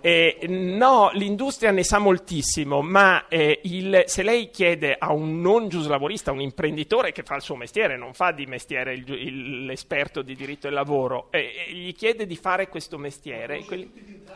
eh, 0.00 0.38
no, 0.48 1.10
l'industria 1.14 1.72
ne 1.72 1.82
sa 1.82 1.98
moltissimo, 1.98 2.80
ma 2.80 3.26
eh, 3.26 3.60
il, 3.64 4.04
se 4.06 4.22
lei 4.22 4.50
chiede 4.50 4.94
a 4.96 5.12
un 5.12 5.40
non 5.40 5.68
giuslavorista, 5.68 6.30
un 6.30 6.40
imprenditore 6.40 7.10
che 7.10 7.24
fa 7.24 7.34
il 7.34 7.42
suo 7.42 7.56
mestiere, 7.56 7.96
non 7.96 8.14
fa 8.14 8.30
di 8.30 8.46
mestiere 8.46 8.94
il, 8.94 9.08
il, 9.08 9.64
l'esperto 9.64 10.22
di 10.22 10.36
diritto 10.36 10.68
del 10.68 10.74
lavoro, 10.74 11.26
eh, 11.30 11.66
gli 11.70 11.92
chiede 11.94 12.26
di 12.26 12.36
fare 12.36 12.68
questo 12.68 12.96
mestiere. 12.98 13.64
Quelli... 13.64 14.26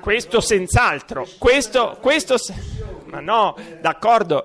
Questo 0.00 0.40
senz'altro, 0.40 1.26
questo, 1.38 1.98
questo, 2.00 2.36
ma 3.06 3.20
no, 3.20 3.56
d'accordo, 3.80 4.44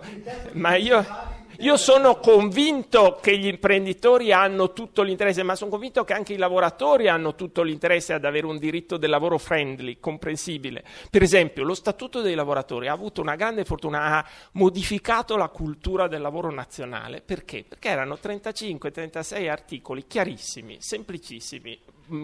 ma 0.53 0.75
io... 0.75 1.28
Io 1.61 1.75
sono 1.75 2.19
convinto 2.19 3.19
che 3.21 3.37
gli 3.37 3.47
imprenditori 3.47 4.31
hanno 4.31 4.71
tutto 4.71 5.01
l'interesse, 5.01 5.43
ma 5.43 5.55
sono 5.55 5.69
convinto 5.69 6.05
che 6.05 6.13
anche 6.13 6.31
i 6.31 6.37
lavoratori 6.37 7.09
hanno 7.09 7.35
tutto 7.35 7.63
l'interesse 7.63 8.13
ad 8.13 8.23
avere 8.23 8.45
un 8.45 8.57
diritto 8.57 8.95
del 8.95 9.09
lavoro 9.09 9.37
friendly, 9.37 9.99
comprensibile. 9.99 10.85
Per 11.09 11.21
esempio, 11.21 11.65
lo 11.65 11.73
Statuto 11.73 12.21
dei 12.21 12.33
lavoratori 12.33 12.87
ha 12.87 12.93
avuto 12.93 13.19
una 13.19 13.35
grande 13.35 13.65
fortuna, 13.65 14.19
ha 14.19 14.25
modificato 14.53 15.35
la 15.35 15.49
cultura 15.49 16.07
del 16.07 16.21
lavoro 16.21 16.49
nazionale. 16.49 17.19
Perché? 17.19 17.65
Perché 17.67 17.89
erano 17.89 18.17
35-36 18.21 19.49
articoli 19.49 20.07
chiarissimi, 20.07 20.77
semplicissimi, 20.79 21.77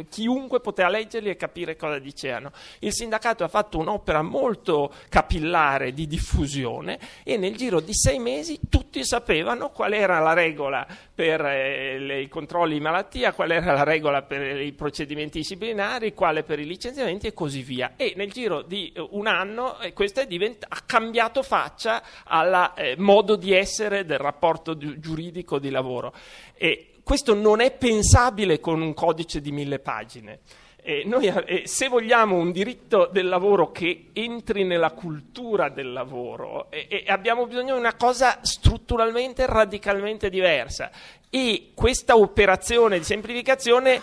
chiunque 0.09 0.59
poteva 0.59 0.89
leggerli 0.89 1.29
e 1.29 1.35
capire 1.35 1.75
cosa 1.75 1.99
dicevano. 1.99 2.51
Il 2.79 2.93
sindacato 2.93 3.43
ha 3.43 3.47
fatto 3.47 3.77
un'opera 3.77 4.21
molto 4.21 4.91
capillare 5.09 5.93
di 5.93 6.07
diffusione 6.07 6.99
e 7.23 7.37
nel 7.37 7.55
giro 7.55 7.79
di 7.79 7.93
sei 7.93 8.19
mesi 8.19 8.59
tutti 8.69 9.03
sapevano 9.05 9.69
qual 9.69 9.93
era 9.93 10.19
la 10.19 10.33
regola 10.33 10.85
per 11.13 11.45
eh, 11.45 12.21
i 12.21 12.27
controlli 12.27 12.73
di 12.73 12.79
malattia, 12.79 13.33
qual 13.33 13.51
era 13.51 13.73
la 13.73 13.83
regola 13.83 14.21
per 14.23 14.59
i 14.59 14.73
procedimenti 14.73 15.39
disciplinari, 15.39 16.13
quale 16.13 16.43
per 16.43 16.59
i 16.59 16.65
licenziamenti 16.65 17.27
e 17.27 17.33
così 17.33 17.61
via. 17.61 17.93
E 17.95 18.13
nel 18.15 18.31
giro 18.31 18.61
di 18.61 18.91
eh, 18.93 19.07
un 19.11 19.27
anno 19.27 19.79
eh, 19.79 19.93
questo 19.93 20.23
divent- 20.25 20.65
ha 20.67 20.81
cambiato 20.85 21.43
faccia 21.43 22.03
al 22.25 22.73
eh, 22.75 22.95
modo 22.97 23.35
di 23.35 23.53
essere 23.53 24.05
del 24.05 24.19
rapporto 24.19 24.77
giuridico 24.77 25.59
di 25.59 25.69
lavoro. 25.69 26.13
E 26.53 26.94
questo 27.05 27.35
non 27.35 27.61
è 27.61 27.71
pensabile 27.71 28.59
con 28.59 28.81
un 28.81 28.95
codice 28.95 29.39
di 29.39 29.51
mille 29.51 29.77
pagine. 29.77 30.39
Eh, 30.81 31.03
noi, 31.05 31.27
eh, 31.27 31.67
se 31.67 31.87
vogliamo 31.87 32.35
un 32.35 32.51
diritto 32.51 33.07
del 33.11 33.27
lavoro 33.27 33.71
che 33.71 34.07
entri 34.11 34.63
nella 34.63 34.89
cultura 34.89 35.69
del 35.69 35.93
lavoro, 35.93 36.71
eh, 36.71 37.03
abbiamo 37.07 37.45
bisogno 37.45 37.75
di 37.75 37.79
una 37.79 37.93
cosa 37.93 38.39
strutturalmente 38.41 39.45
radicalmente 39.45 40.31
diversa. 40.31 40.89
E 41.29 41.73
questa 41.75 42.17
operazione 42.17 42.97
di 42.97 43.03
semplificazione 43.03 44.01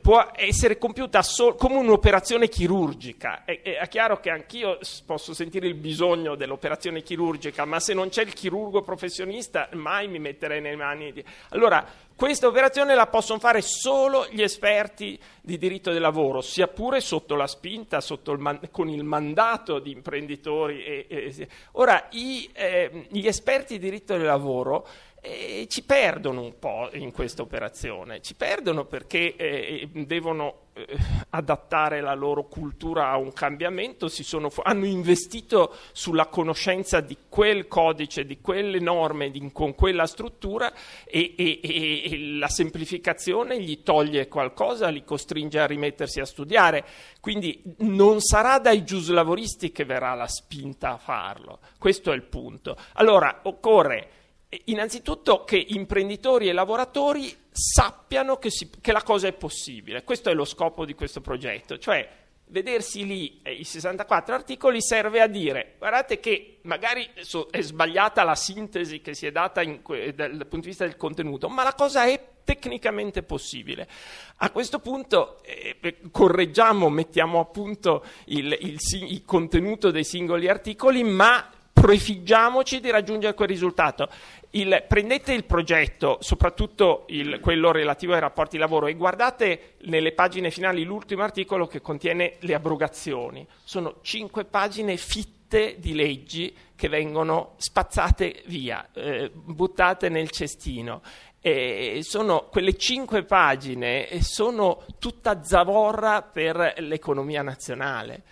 può 0.00 0.30
essere 0.34 0.78
compiuta 0.78 1.22
sol- 1.22 1.56
come 1.56 1.76
un'operazione 1.76 2.48
chirurgica. 2.48 3.44
È, 3.44 3.62
è, 3.62 3.88
chiaro 3.88 4.20
che 4.20 4.30
anch'io 4.30 4.78
posso 5.06 5.34
sentire 5.34 5.66
il 5.66 5.74
bisogno 5.74 6.34
dell'operazione 6.34 7.02
chirurgica, 7.02 7.64
ma 7.64 7.80
se 7.80 7.94
non 7.94 8.08
c'è 8.08 8.22
il 8.22 8.32
chirurgo 8.32 8.82
professionista 8.82 9.68
mai 9.72 10.08
mi 10.08 10.18
metterei 10.18 10.60
nelle 10.60 10.76
mani 10.76 11.12
di... 11.12 11.24
Allora, 11.50 11.86
questa 12.14 12.46
operazione 12.46 12.94
la 12.94 13.06
possono 13.06 13.38
fare 13.38 13.62
solo 13.62 14.26
gli 14.30 14.42
esperti 14.42 15.18
di 15.40 15.58
diritto 15.58 15.90
del 15.90 16.00
lavoro, 16.00 16.40
sia 16.40 16.68
pure 16.68 17.00
sotto 17.00 17.34
la 17.34 17.46
spinta, 17.46 18.00
sotto 18.00 18.32
il 18.32 18.38
man- 18.38 18.60
con 18.70 18.88
il 18.88 19.02
mandato 19.02 19.78
di 19.78 19.90
imprenditori. 19.90 20.84
E, 20.84 21.06
e... 21.08 21.48
Ora, 21.72 22.08
i, 22.10 22.48
eh, 22.52 23.06
gli 23.08 23.26
esperti 23.26 23.78
di 23.78 23.84
diritto 23.84 24.16
del 24.16 24.26
lavoro 24.26 24.86
e 25.24 25.68
ci 25.68 25.84
perdono 25.84 26.42
un 26.42 26.58
po' 26.58 26.90
in 26.94 27.12
questa 27.12 27.42
operazione, 27.42 28.20
ci 28.20 28.34
perdono 28.34 28.86
perché 28.86 29.36
eh, 29.36 29.88
devono 29.92 30.70
eh, 30.72 30.84
adattare 31.30 32.00
la 32.00 32.14
loro 32.14 32.48
cultura 32.48 33.08
a 33.08 33.18
un 33.18 33.32
cambiamento, 33.32 34.08
sono, 34.08 34.50
hanno 34.64 34.84
investito 34.84 35.76
sulla 35.92 36.26
conoscenza 36.26 36.98
di 36.98 37.16
quel 37.28 37.68
codice, 37.68 38.26
di 38.26 38.40
quelle 38.40 38.80
norme, 38.80 39.30
di, 39.30 39.48
con 39.52 39.76
quella 39.76 40.08
struttura 40.08 40.72
e, 41.04 41.34
e, 41.36 41.60
e, 41.62 42.18
la 42.36 42.48
semplificazione 42.48 43.62
gli 43.62 43.84
toglie 43.84 44.26
qualcosa, 44.26 44.88
li 44.88 45.04
costringe 45.04 45.60
a 45.60 45.66
rimettersi 45.66 46.18
a 46.18 46.24
studiare. 46.24 46.84
Quindi 47.20 47.62
non 47.78 48.20
sarà 48.20 48.58
dai 48.58 48.82
giuslavoristi 48.82 49.70
che 49.70 49.84
verrà 49.84 50.14
la 50.14 50.26
spinta 50.26 50.94
a 50.94 50.98
farlo. 50.98 51.60
Questo 51.78 52.10
è 52.10 52.14
il 52.16 52.24
punto. 52.24 52.76
Allora 52.94 53.42
occorre 53.44 54.21
innanzitutto 54.66 55.44
che 55.44 55.56
imprenditori 55.56 56.48
e 56.48 56.52
lavoratori 56.52 57.34
sappiano 57.50 58.36
che, 58.36 58.50
si, 58.50 58.70
che, 58.80 58.92
la 58.92 59.02
cosa 59.02 59.28
è 59.28 59.32
possibile. 59.32 60.04
Questo 60.04 60.30
è 60.30 60.34
lo 60.34 60.44
scopo 60.44 60.84
di 60.84 60.94
questo 60.94 61.20
progetto, 61.20 61.78
cioè 61.78 62.20
vedersi 62.52 63.06
lì 63.06 63.40
eh, 63.42 63.52
i 63.54 63.64
64 63.64 64.34
articoli 64.34 64.82
serve 64.82 65.22
a 65.22 65.26
dire 65.26 65.76
guardate 65.78 66.20
che 66.20 66.58
magari 66.62 67.08
è 67.50 67.60
sbagliata 67.62 68.24
la 68.24 68.34
sintesi 68.34 69.00
che 69.00 69.14
si 69.14 69.24
è 69.24 69.32
data 69.32 69.62
in, 69.62 69.80
dal 70.14 70.36
punto 70.36 70.60
di 70.60 70.66
vista 70.66 70.84
del 70.84 70.98
contenuto, 70.98 71.48
ma 71.48 71.62
la 71.62 71.74
cosa 71.74 72.04
è 72.04 72.22
tecnicamente 72.44 73.22
possibile. 73.22 73.88
A 74.36 74.50
questo 74.50 74.80
punto 74.80 75.42
eh, 75.44 75.96
correggiamo, 76.10 76.90
mettiamo 76.90 77.40
a 77.40 77.44
punto 77.46 78.04
il, 78.26 78.56
il, 78.60 78.78
il 79.08 79.24
contenuto 79.24 79.90
dei 79.90 80.04
singoli 80.04 80.48
articoli, 80.48 81.02
ma 81.04 81.48
prefiggiamoci 81.72 82.80
di 82.80 82.90
raggiungere 82.90 83.34
quel 83.34 83.48
risultato. 83.48 84.08
Il, 84.54 84.84
prendete 84.86 85.32
il 85.32 85.44
progetto, 85.44 86.18
soprattutto 86.20 87.04
il, 87.08 87.40
quello 87.40 87.72
relativo 87.72 88.12
ai 88.12 88.20
rapporti 88.20 88.58
lavoro, 88.58 88.86
e 88.86 88.94
guardate 88.94 89.76
nelle 89.84 90.12
pagine 90.12 90.50
finali 90.50 90.84
l'ultimo 90.84 91.22
articolo 91.22 91.66
che 91.66 91.80
contiene 91.80 92.36
le 92.40 92.52
abrogazioni. 92.54 93.46
Sono 93.64 94.00
cinque 94.02 94.44
pagine 94.44 94.98
fitte 94.98 95.76
di 95.78 95.94
leggi 95.94 96.54
che 96.76 96.88
vengono 96.88 97.54
spazzate 97.56 98.42
via, 98.46 98.86
eh, 98.92 99.30
buttate 99.32 100.10
nel 100.10 100.30
cestino. 100.30 101.00
Eh, 101.40 102.00
sono 102.02 102.48
quelle 102.50 102.76
cinque 102.76 103.24
pagine 103.24 104.06
sono 104.20 104.84
tutta 104.98 105.42
zavorra 105.42 106.22
per 106.22 106.74
l'economia 106.78 107.42
nazionale. 107.42 108.22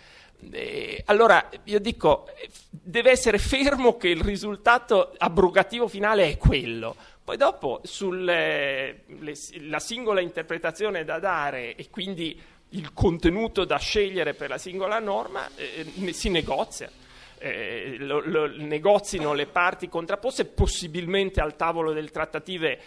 Eh, 0.49 1.03
allora 1.05 1.49
io 1.65 1.79
dico, 1.79 2.27
deve 2.69 3.11
essere 3.11 3.37
fermo 3.37 3.97
che 3.97 4.07
il 4.07 4.21
risultato 4.21 5.13
abrogativo 5.17 5.87
finale 5.87 6.29
è 6.29 6.37
quello. 6.37 6.95
Poi 7.23 7.37
dopo 7.37 7.81
sulla 7.83 9.79
singola 9.79 10.21
interpretazione 10.21 11.03
da 11.03 11.19
dare 11.19 11.75
e 11.75 11.89
quindi 11.89 12.39
il 12.69 12.93
contenuto 12.93 13.65
da 13.65 13.77
scegliere 13.77 14.33
per 14.33 14.49
la 14.49 14.57
singola 14.57 14.99
norma 14.99 15.49
eh, 15.55 16.13
si 16.13 16.29
negozia. 16.29 16.89
Eh, 17.37 17.95
lo, 17.97 18.21
lo, 18.23 18.47
negozino 18.47 19.33
le 19.33 19.47
parti 19.47 19.89
contrapposte, 19.89 20.45
possibilmente 20.45 21.41
al 21.41 21.55
tavolo 21.55 21.91
delle 21.91 22.09
trattative 22.09 22.79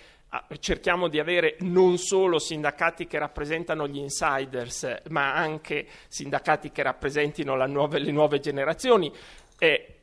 cerchiamo 0.58 1.08
di 1.08 1.18
avere 1.18 1.56
non 1.60 1.98
solo 1.98 2.38
sindacati 2.38 3.06
che 3.06 3.18
rappresentano 3.18 3.86
gli 3.86 3.98
insiders, 3.98 5.02
ma 5.08 5.34
anche 5.34 5.86
sindacati 6.08 6.70
che 6.70 6.82
rappresentino 6.82 7.54
nuove, 7.66 7.98
le 7.98 8.12
nuove 8.12 8.40
generazioni. 8.40 9.12
Eh, 9.58 9.94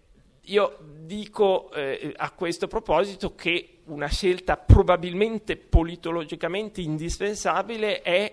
io 0.45 0.77
dico 0.81 1.71
eh, 1.71 2.13
a 2.15 2.31
questo 2.31 2.67
proposito 2.67 3.35
che 3.35 3.81
una 3.85 4.07
scelta 4.07 4.57
probabilmente 4.57 5.55
politologicamente 5.55 6.81
indispensabile 6.81 8.01
è 8.01 8.31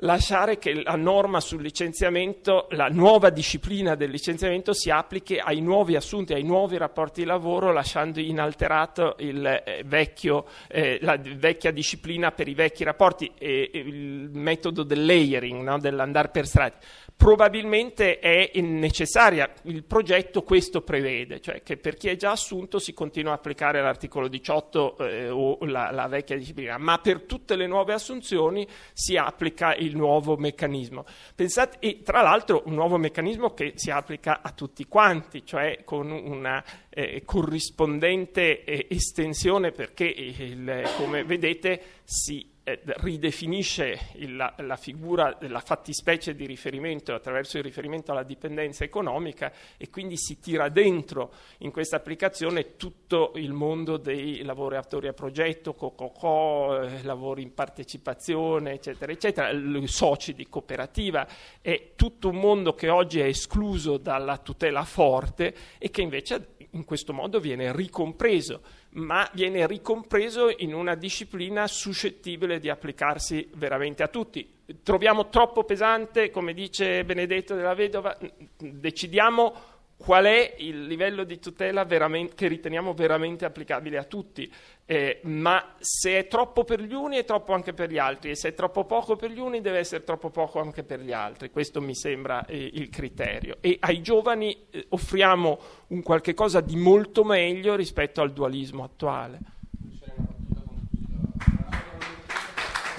lasciare 0.00 0.58
che 0.58 0.82
la 0.82 0.96
norma 0.96 1.40
sul 1.40 1.62
licenziamento, 1.62 2.66
la 2.70 2.88
nuova 2.88 3.30
disciplina 3.30 3.94
del 3.94 4.10
licenziamento 4.10 4.74
si 4.74 4.90
applichi 4.90 5.38
ai 5.38 5.60
nuovi 5.60 5.96
assunti, 5.96 6.34
ai 6.34 6.42
nuovi 6.42 6.76
rapporti 6.76 7.20
di 7.20 7.26
lavoro, 7.26 7.72
lasciando 7.72 8.20
inalterato 8.20 9.16
il, 9.20 9.44
eh, 9.46 9.82
vecchio, 9.86 10.46
eh, 10.68 10.98
la 11.00 11.16
vecchia 11.16 11.70
disciplina 11.70 12.32
per 12.32 12.48
i 12.48 12.54
vecchi 12.54 12.84
rapporti 12.84 13.32
e, 13.38 13.70
e 13.72 13.78
il 13.78 14.30
metodo 14.32 14.82
del 14.82 15.04
layering, 15.04 15.62
no? 15.62 15.78
dell'andare 15.78 16.28
per 16.28 16.46
strati 16.46 16.76
probabilmente 17.16 18.18
è 18.18 18.50
necessaria. 18.60 19.50
Il 19.62 19.84
progetto 19.84 20.42
questo 20.42 20.82
prevede, 20.82 21.40
cioè 21.40 21.62
che 21.62 21.76
per 21.76 21.96
chi 21.96 22.08
è 22.08 22.16
già 22.16 22.32
assunto 22.32 22.78
si 22.78 22.92
continua 22.92 23.32
a 23.32 23.36
applicare 23.36 23.80
l'articolo 23.80 24.28
18 24.28 24.98
eh, 24.98 25.28
o 25.30 25.58
la, 25.62 25.90
la, 25.90 26.06
vecchia 26.06 26.36
disciplina, 26.36 26.76
ma 26.76 26.98
per 26.98 27.22
tutte 27.22 27.56
le 27.56 27.66
nuove 27.66 27.94
assunzioni 27.94 28.66
si 28.92 29.16
applica 29.16 29.74
il 29.74 29.85
nuovo 29.94 30.36
meccanismo. 30.36 31.04
Pensate, 31.34 31.76
e 31.80 32.02
tra 32.02 32.22
l'altro 32.22 32.62
un 32.66 32.74
nuovo 32.74 32.96
meccanismo 32.96 33.54
che 33.54 33.74
si 33.76 33.90
applica 33.90 34.40
a 34.42 34.50
tutti 34.50 34.86
quanti, 34.86 35.44
cioè 35.44 35.82
con 35.84 36.10
una 36.10 36.64
eh, 36.88 37.22
corrispondente 37.24 38.64
eh, 38.64 38.86
estensione 38.90 39.70
perché 39.70 40.04
il, 40.06 40.82
come 40.96 41.24
vedete 41.24 41.82
si 42.04 42.54
eh, 42.68 42.80
ridefinisce 42.96 44.08
il, 44.14 44.34
la, 44.34 44.52
la, 44.58 44.74
figura, 44.74 45.38
la 45.42 45.60
fattispecie 45.60 46.34
di 46.34 46.46
riferimento 46.46 47.14
attraverso 47.14 47.58
il 47.58 47.62
riferimento 47.62 48.10
alla 48.10 48.24
dipendenza 48.24 48.82
economica 48.82 49.52
e 49.76 49.88
quindi 49.88 50.16
si 50.16 50.40
tira 50.40 50.68
dentro 50.68 51.32
in 51.58 51.70
questa 51.70 51.94
applicazione 51.94 52.74
tutto 52.74 53.30
il 53.36 53.52
mondo 53.52 53.98
dei 53.98 54.42
lavoratori 54.42 55.06
a 55.06 55.12
progetto, 55.12 55.74
co-co-co, 55.74 56.80
eh, 56.82 57.04
lavori 57.04 57.42
in 57.42 57.54
partecipazione, 57.54 58.72
eccetera, 58.72 59.12
eccetera, 59.12 59.50
i 59.50 59.86
soci 59.86 60.34
di 60.34 60.48
cooperativa, 60.48 61.24
è 61.60 61.92
tutto 61.94 62.30
un 62.30 62.36
mondo 62.36 62.74
che 62.74 62.88
oggi 62.88 63.20
è 63.20 63.26
escluso 63.26 63.96
dalla 63.96 64.38
tutela 64.38 64.82
forte 64.82 65.54
e 65.78 65.88
che 65.90 66.02
invece 66.02 66.55
in 66.76 66.84
questo 66.84 67.12
modo 67.12 67.40
viene 67.40 67.74
ricompreso 67.74 68.62
ma 68.96 69.28
viene 69.32 69.66
ricompreso 69.66 70.52
in 70.56 70.72
una 70.72 70.94
disciplina 70.94 71.66
suscettibile 71.66 72.58
di 72.58 72.68
applicarsi 72.70 73.48
veramente 73.54 74.02
a 74.02 74.08
tutti. 74.08 74.48
Troviamo 74.82 75.28
troppo 75.28 75.64
pesante, 75.64 76.30
come 76.30 76.54
dice 76.54 77.04
Benedetto 77.04 77.54
della 77.54 77.74
Vedova, 77.74 78.16
decidiamo 78.56 79.54
qual 79.96 80.26
è 80.26 80.54
il 80.58 80.86
livello 80.86 81.24
di 81.24 81.38
tutela 81.38 81.86
che 81.86 82.48
riteniamo 82.48 82.92
veramente 82.92 83.44
applicabile 83.44 83.96
a 83.96 84.04
tutti, 84.04 84.50
eh, 84.84 85.20
ma 85.24 85.74
se 85.78 86.18
è 86.18 86.28
troppo 86.28 86.64
per 86.64 86.80
gli 86.80 86.92
uni 86.92 87.16
è 87.16 87.24
troppo 87.24 87.54
anche 87.54 87.72
per 87.72 87.90
gli 87.90 87.98
altri 87.98 88.30
e 88.30 88.36
se 88.36 88.50
è 88.50 88.54
troppo 88.54 88.84
poco 88.84 89.16
per 89.16 89.30
gli 89.30 89.38
uni 89.38 89.60
deve 89.60 89.78
essere 89.78 90.04
troppo 90.04 90.30
poco 90.30 90.60
anche 90.60 90.84
per 90.84 91.00
gli 91.00 91.12
altri, 91.12 91.50
questo 91.50 91.80
mi 91.80 91.94
sembra 91.94 92.44
eh, 92.44 92.70
il 92.74 92.90
criterio. 92.90 93.56
E 93.60 93.78
ai 93.80 94.02
giovani 94.02 94.66
eh, 94.70 94.86
offriamo 94.90 95.58
un 95.88 96.02
qualche 96.02 96.34
cosa 96.34 96.60
di 96.60 96.76
molto 96.76 97.24
meglio 97.24 97.74
rispetto 97.74 98.20
al 98.20 98.32
dualismo 98.32 98.84
attuale. 98.84 99.38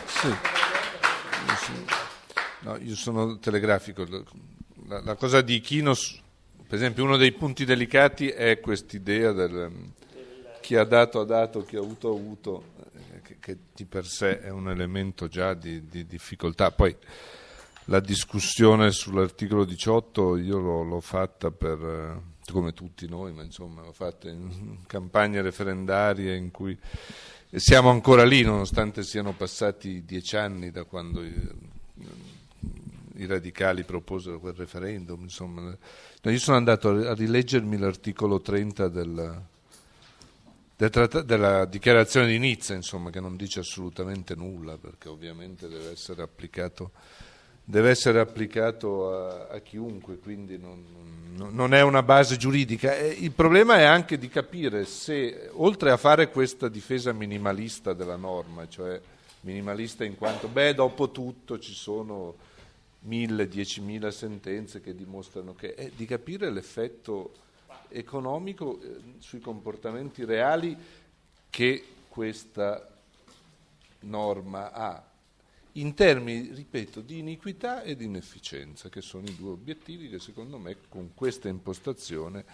Sì. 0.05 0.33
No, 2.61 2.75
io 2.77 2.95
sono 2.95 3.37
telegrafico. 3.37 4.05
La, 4.87 5.01
la 5.01 5.15
cosa 5.15 5.41
di 5.41 5.59
Kinos 5.61 6.21
per 6.67 6.77
esempio 6.77 7.05
uno 7.05 7.15
dei 7.15 7.31
punti 7.31 7.63
delicati 7.63 8.27
è 8.27 8.59
quest'idea 8.59 9.31
del 9.31 9.71
chi 10.67 10.75
ha 10.75 10.83
dato 10.83 11.21
ha 11.21 11.23
dato, 11.23 11.63
chi 11.63 11.77
ha 11.77 11.79
avuto 11.79 12.09
ha 12.09 12.17
avuto, 12.17 12.63
eh, 13.13 13.21
che, 13.21 13.37
che 13.39 13.57
di 13.73 13.85
per 13.85 14.05
sé 14.05 14.41
è 14.41 14.49
un 14.49 14.69
elemento 14.69 15.29
già 15.29 15.53
di, 15.53 15.87
di 15.87 16.05
difficoltà. 16.05 16.71
Poi 16.71 16.93
la 17.85 18.01
discussione 18.01 18.91
sull'articolo 18.91 19.63
18 19.63 20.35
io 20.35 20.59
l'ho, 20.59 20.83
l'ho 20.83 20.99
fatta 20.99 21.51
per, 21.51 21.81
eh, 21.81 22.51
come 22.51 22.73
tutti 22.73 23.07
noi, 23.07 23.31
ma 23.31 23.43
insomma 23.43 23.81
l'ho 23.81 23.93
fatta 23.93 24.29
in 24.29 24.79
campagne 24.87 25.41
referendarie 25.41 26.35
in 26.35 26.51
cui 26.51 26.77
siamo 27.49 27.89
ancora 27.89 28.25
lì 28.25 28.41
nonostante 28.41 29.03
siano 29.03 29.31
passati 29.31 30.03
dieci 30.03 30.35
anni 30.35 30.69
da 30.69 30.83
quando 30.83 31.23
i 33.17 33.25
radicali 33.25 33.83
proposero 33.83 34.39
quel 34.39 34.53
referendum. 34.53 35.21
Insomma. 35.21 35.75
Io 36.23 36.39
sono 36.39 36.57
andato 36.57 36.89
a 36.89 37.13
rileggermi 37.13 37.77
l'articolo 37.77 38.41
30 38.41 38.87
del, 38.89 39.41
del 40.75 41.23
della 41.25 41.65
dichiarazione 41.65 42.27
di 42.27 42.37
Nizza, 42.37 42.73
insomma, 42.73 43.09
che 43.09 43.19
non 43.19 43.35
dice 43.35 43.59
assolutamente 43.59 44.35
nulla, 44.35 44.77
perché 44.77 45.09
ovviamente 45.09 45.67
deve 45.67 45.91
essere 45.91 46.21
applicato, 46.21 46.91
deve 47.63 47.89
essere 47.89 48.19
applicato 48.19 49.13
a, 49.13 49.47
a, 49.47 49.59
chiunque, 49.59 50.19
quindi 50.19 50.57
non, 50.57 50.85
non, 51.35 51.73
è 51.73 51.81
una 51.81 52.03
base 52.03 52.37
giuridica. 52.37 52.95
Il 52.95 53.31
problema 53.31 53.77
è 53.77 53.83
anche 53.83 54.17
di 54.17 54.29
capire 54.29 54.85
se, 54.85 55.49
oltre 55.53 55.91
a 55.91 55.97
fare 55.97 56.29
questa 56.29 56.67
difesa 56.67 57.11
minimalista 57.13 57.93
della 57.93 58.17
norma, 58.17 58.67
cioè 58.67 58.99
minimalista 59.41 60.03
in 60.03 60.15
quanto, 60.15 60.47
beh, 60.47 60.73
dopo 60.73 61.09
tutto 61.09 61.57
ci 61.57 61.73
sono 61.73 62.35
mille, 63.01 63.47
diecimila 63.47 64.11
sentenze 64.11 64.81
che 64.81 64.95
dimostrano 64.95 65.53
che 65.53 65.73
è 65.75 65.91
di 65.95 66.05
capire 66.05 66.49
l'effetto 66.49 67.33
economico 67.89 68.81
eh, 68.81 68.99
sui 69.19 69.39
comportamenti 69.39 70.25
reali 70.25 70.75
che 71.49 71.83
questa 72.07 72.95
norma 74.01 74.71
ha. 74.71 75.03
in 75.73 75.93
termini, 75.93 76.53
ripeto, 76.53 77.01
di 77.01 77.19
iniquità 77.19 77.83
e 77.83 77.95
di 77.95 78.05
inefficienza, 78.05 78.89
che 78.89 79.01
sono 79.01 79.27
i 79.27 79.35
due 79.35 79.51
obiettivi 79.51 80.09
che 80.09 80.19
secondo 80.19 80.57
me 80.57 80.77
con 80.89 81.13
questa 81.13 81.47
impostazione 81.47 82.45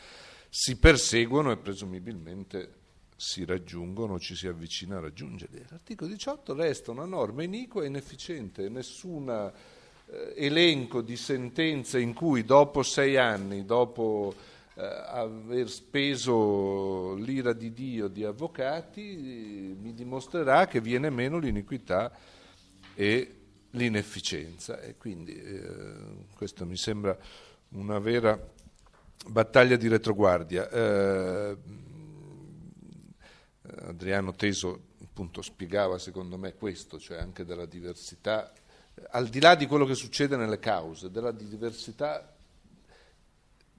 si 0.49 0.75
perseguono 0.77 1.51
e 1.51 1.57
presumibilmente 1.57 2.81
si 3.15 3.45
raggiungono, 3.45 4.19
ci 4.19 4.35
si 4.35 4.47
avvicina 4.47 4.97
a 4.97 5.01
raggiungerli. 5.01 5.65
L'articolo 5.69 6.09
18 6.11 6.53
resta 6.53 6.91
una 6.91 7.05
norma 7.05 7.43
iniqua 7.43 7.83
e 7.83 7.87
inefficiente, 7.87 8.67
nessun 8.67 9.29
eh, 9.29 9.72
elenco 10.35 11.01
di 11.01 11.15
sentenze 11.17 11.99
in 11.99 12.13
cui 12.13 12.43
dopo 12.43 12.83
sei 12.83 13.17
anni, 13.17 13.65
dopo 13.65 14.33
eh, 14.75 14.81
aver 14.83 15.69
speso 15.69 17.13
l'ira 17.15 17.53
di 17.53 17.73
Dio 17.73 18.07
di 18.07 18.23
avvocati, 18.23 19.75
mi 19.79 19.93
dimostrerà 19.93 20.67
che 20.67 20.81
viene 20.81 21.09
meno 21.09 21.37
l'iniquità 21.37 22.11
e 22.95 23.35
l'inefficienza. 23.71 24.79
E 24.81 24.97
quindi 24.97 25.35
eh, 25.35 26.25
questo 26.35 26.65
mi 26.65 26.77
sembra 26.77 27.17
una 27.69 27.99
vera 27.99 28.39
battaglia 29.27 29.75
di 29.75 29.87
retroguardia. 29.87 30.69
Eh, 30.69 31.57
Adriano 33.85 34.33
Teso 34.33 34.91
appunto 35.03 35.43
spiegava 35.43 35.99
secondo 35.99 36.37
me 36.37 36.55
questo, 36.55 36.99
cioè 36.99 37.17
anche 37.17 37.45
della 37.45 37.65
diversità, 37.65 38.51
al 39.11 39.27
di 39.27 39.39
là 39.39 39.55
di 39.55 39.65
quello 39.65 39.85
che 39.85 39.95
succede 39.95 40.35
nelle 40.35 40.59
cause, 40.59 41.11
della 41.11 41.31
diversità 41.31 42.33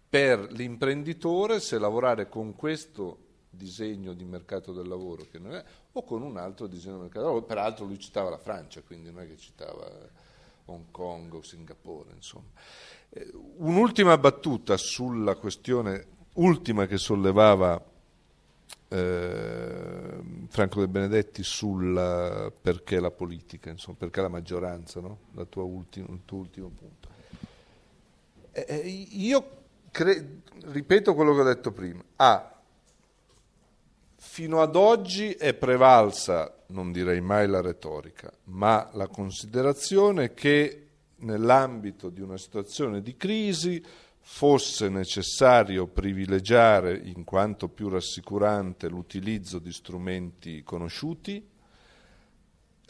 per 0.09 0.53
l'imprenditore 0.53 1.61
se 1.61 1.79
lavorare 1.79 2.29
con 2.29 2.55
questo 2.55 3.19
disegno 3.51 4.13
di 4.13 4.25
mercato 4.25 4.73
del 4.73 4.87
lavoro 4.87 5.27
è, 5.31 5.65
o 5.93 6.05
con 6.05 6.23
un 6.23 6.37
altro 6.37 6.67
disegno 6.67 6.97
di 6.97 7.03
mercato 7.03 7.21
del 7.21 7.29
lavoro. 7.29 7.47
Peraltro 7.47 7.85
lui 7.85 7.99
citava 7.99 8.31
la 8.31 8.39
Francia, 8.39 8.83
quindi 8.83 9.11
non 9.11 9.23
è 9.23 9.27
che 9.27 9.37
citava 9.37 9.91
Hong 10.67 10.91
Kong 10.91 11.35
o 11.35 11.43
Singapore. 11.43 12.11
Insomma. 12.15 12.51
Eh, 13.11 13.31
un'ultima 13.57 14.17
battuta 14.19 14.77
sulla 14.77 15.37
questione 15.37 16.07
ultima 16.35 16.87
che 16.87 16.99
sollevava 16.99 17.83
eh, 18.89 20.19
Franco 20.49 20.81
De 20.81 20.89
Benedetti 20.89 21.43
sul 21.43 22.53
perché 22.61 23.01
la 23.01 23.11
politica, 23.11 23.71
insomma, 23.71 23.97
perché 23.99 24.21
la 24.21 24.29
maggioranza, 24.29 25.01
no? 25.01 25.19
ultima, 25.55 26.07
il 26.11 26.21
tuo 26.25 26.39
ultimo 26.39 26.69
punto. 26.69 27.09
Eh, 28.53 28.65
eh, 28.69 28.89
io 28.89 29.63
cre- 29.91 30.41
ripeto 30.67 31.15
quello 31.15 31.35
che 31.35 31.41
ho 31.41 31.45
detto 31.45 31.73
prima. 31.73 32.03
A. 32.17 32.51
Fino 34.17 34.61
ad 34.63 34.75
oggi 34.75 35.33
è 35.33 35.55
prevalsa, 35.55 36.63
non 36.69 36.91
direi 36.93 37.21
mai 37.21 37.47
la 37.47 37.61
retorica, 37.61 38.33
ma 38.45 38.89
la 38.95 39.07
considerazione 39.07 40.35
che 40.35 40.89
nell'ambito 41.19 42.09
di 42.09 42.21
una 42.21 42.39
situazione 42.39 43.03
di 43.03 43.17
crisi 43.17 43.83
fosse 44.27 44.89
necessario 44.89 45.87
privilegiare, 45.87 46.97
in 46.97 47.25
quanto 47.25 47.69
più 47.69 47.89
rassicurante, 47.89 48.89
l'utilizzo 48.89 49.59
di 49.59 49.71
strumenti 49.71 50.63
conosciuti, 50.63 51.47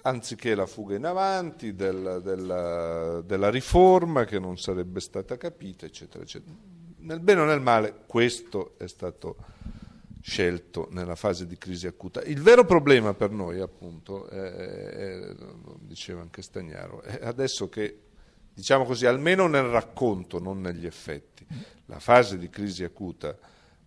anziché 0.03 0.55
la 0.55 0.67
fuga 0.67 0.95
in 0.95 1.05
avanti 1.05 1.75
della, 1.75 2.21
della, 2.21 3.21
della 3.23 3.51
riforma 3.51 4.25
che 4.25 4.39
non 4.39 4.59
sarebbe 4.59 5.01
stata 5.01 5.37
capita, 5.37 5.87
eccetera, 5.87 6.23
eccetera 6.23 6.73
nel 7.05 7.21
bene 7.21 7.41
o 7.43 7.45
nel 7.45 7.61
male 7.61 8.05
questo 8.07 8.75
è 8.79 8.87
stato 8.87 9.37
scelto 10.21 10.89
nella 10.91 11.17
fase 11.17 11.47
di 11.47 11.57
crisi 11.57 11.87
acuta. 11.87 12.23
Il 12.23 12.41
vero 12.41 12.65
problema 12.65 13.13
per 13.13 13.31
noi, 13.31 13.61
appunto, 13.61 14.27
è, 14.27 14.41
è, 14.41 15.35
diceva 15.81 16.23
anche 16.23 16.41
Stagnaro, 16.41 17.03
è 17.03 17.27
adesso 17.27 17.69
che, 17.69 18.04
diciamo 18.55 18.85
così, 18.85 19.07
almeno 19.07 19.47
nel 19.47 19.65
racconto, 19.65 20.39
non 20.39 20.61
negli 20.61 20.87
effetti, 20.87 21.45
la 21.87 21.99
fase 21.99 22.39
di 22.39 22.49
crisi 22.49 22.85
acuta, 22.85 23.37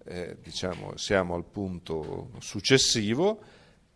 eh, 0.03 0.37
diciamo, 0.41 0.97
siamo 0.97 1.33
al 1.35 1.45
punto 1.45 2.31
successivo 2.39 3.41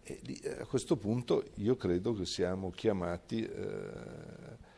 e 0.02 0.20
a 0.60 0.66
questo 0.66 0.96
punto 0.96 1.44
io 1.56 1.76
credo 1.76 2.14
che 2.14 2.26
siamo 2.26 2.72
chiamati... 2.72 3.44
Eh, 3.44 4.70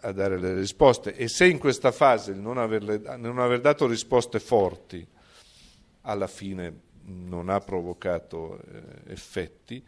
a 0.00 0.12
dare 0.12 0.38
le 0.38 0.54
risposte. 0.54 1.14
E 1.14 1.28
se 1.28 1.46
in 1.46 1.58
questa 1.58 1.90
fase 1.90 2.34
non, 2.34 2.58
averle, 2.58 2.98
non 3.16 3.38
aver 3.38 3.60
dato 3.60 3.86
risposte 3.86 4.38
forti 4.38 5.06
alla 6.02 6.26
fine 6.26 6.80
non 7.06 7.48
ha 7.48 7.60
provocato 7.60 8.58
eh, 8.60 9.12
effetti, 9.12 9.82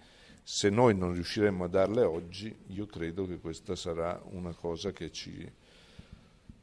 se 0.49 0.71
noi 0.71 0.97
non 0.97 1.13
riusciremo 1.13 1.65
a 1.65 1.67
darle 1.67 2.03
oggi, 2.03 2.57
io 2.69 2.87
credo 2.87 3.27
che 3.27 3.41
questa 3.41 3.75
sarà 3.75 4.23
una 4.31 4.53
cosa 4.53 4.93
che 4.93 5.11
ci, 5.11 5.45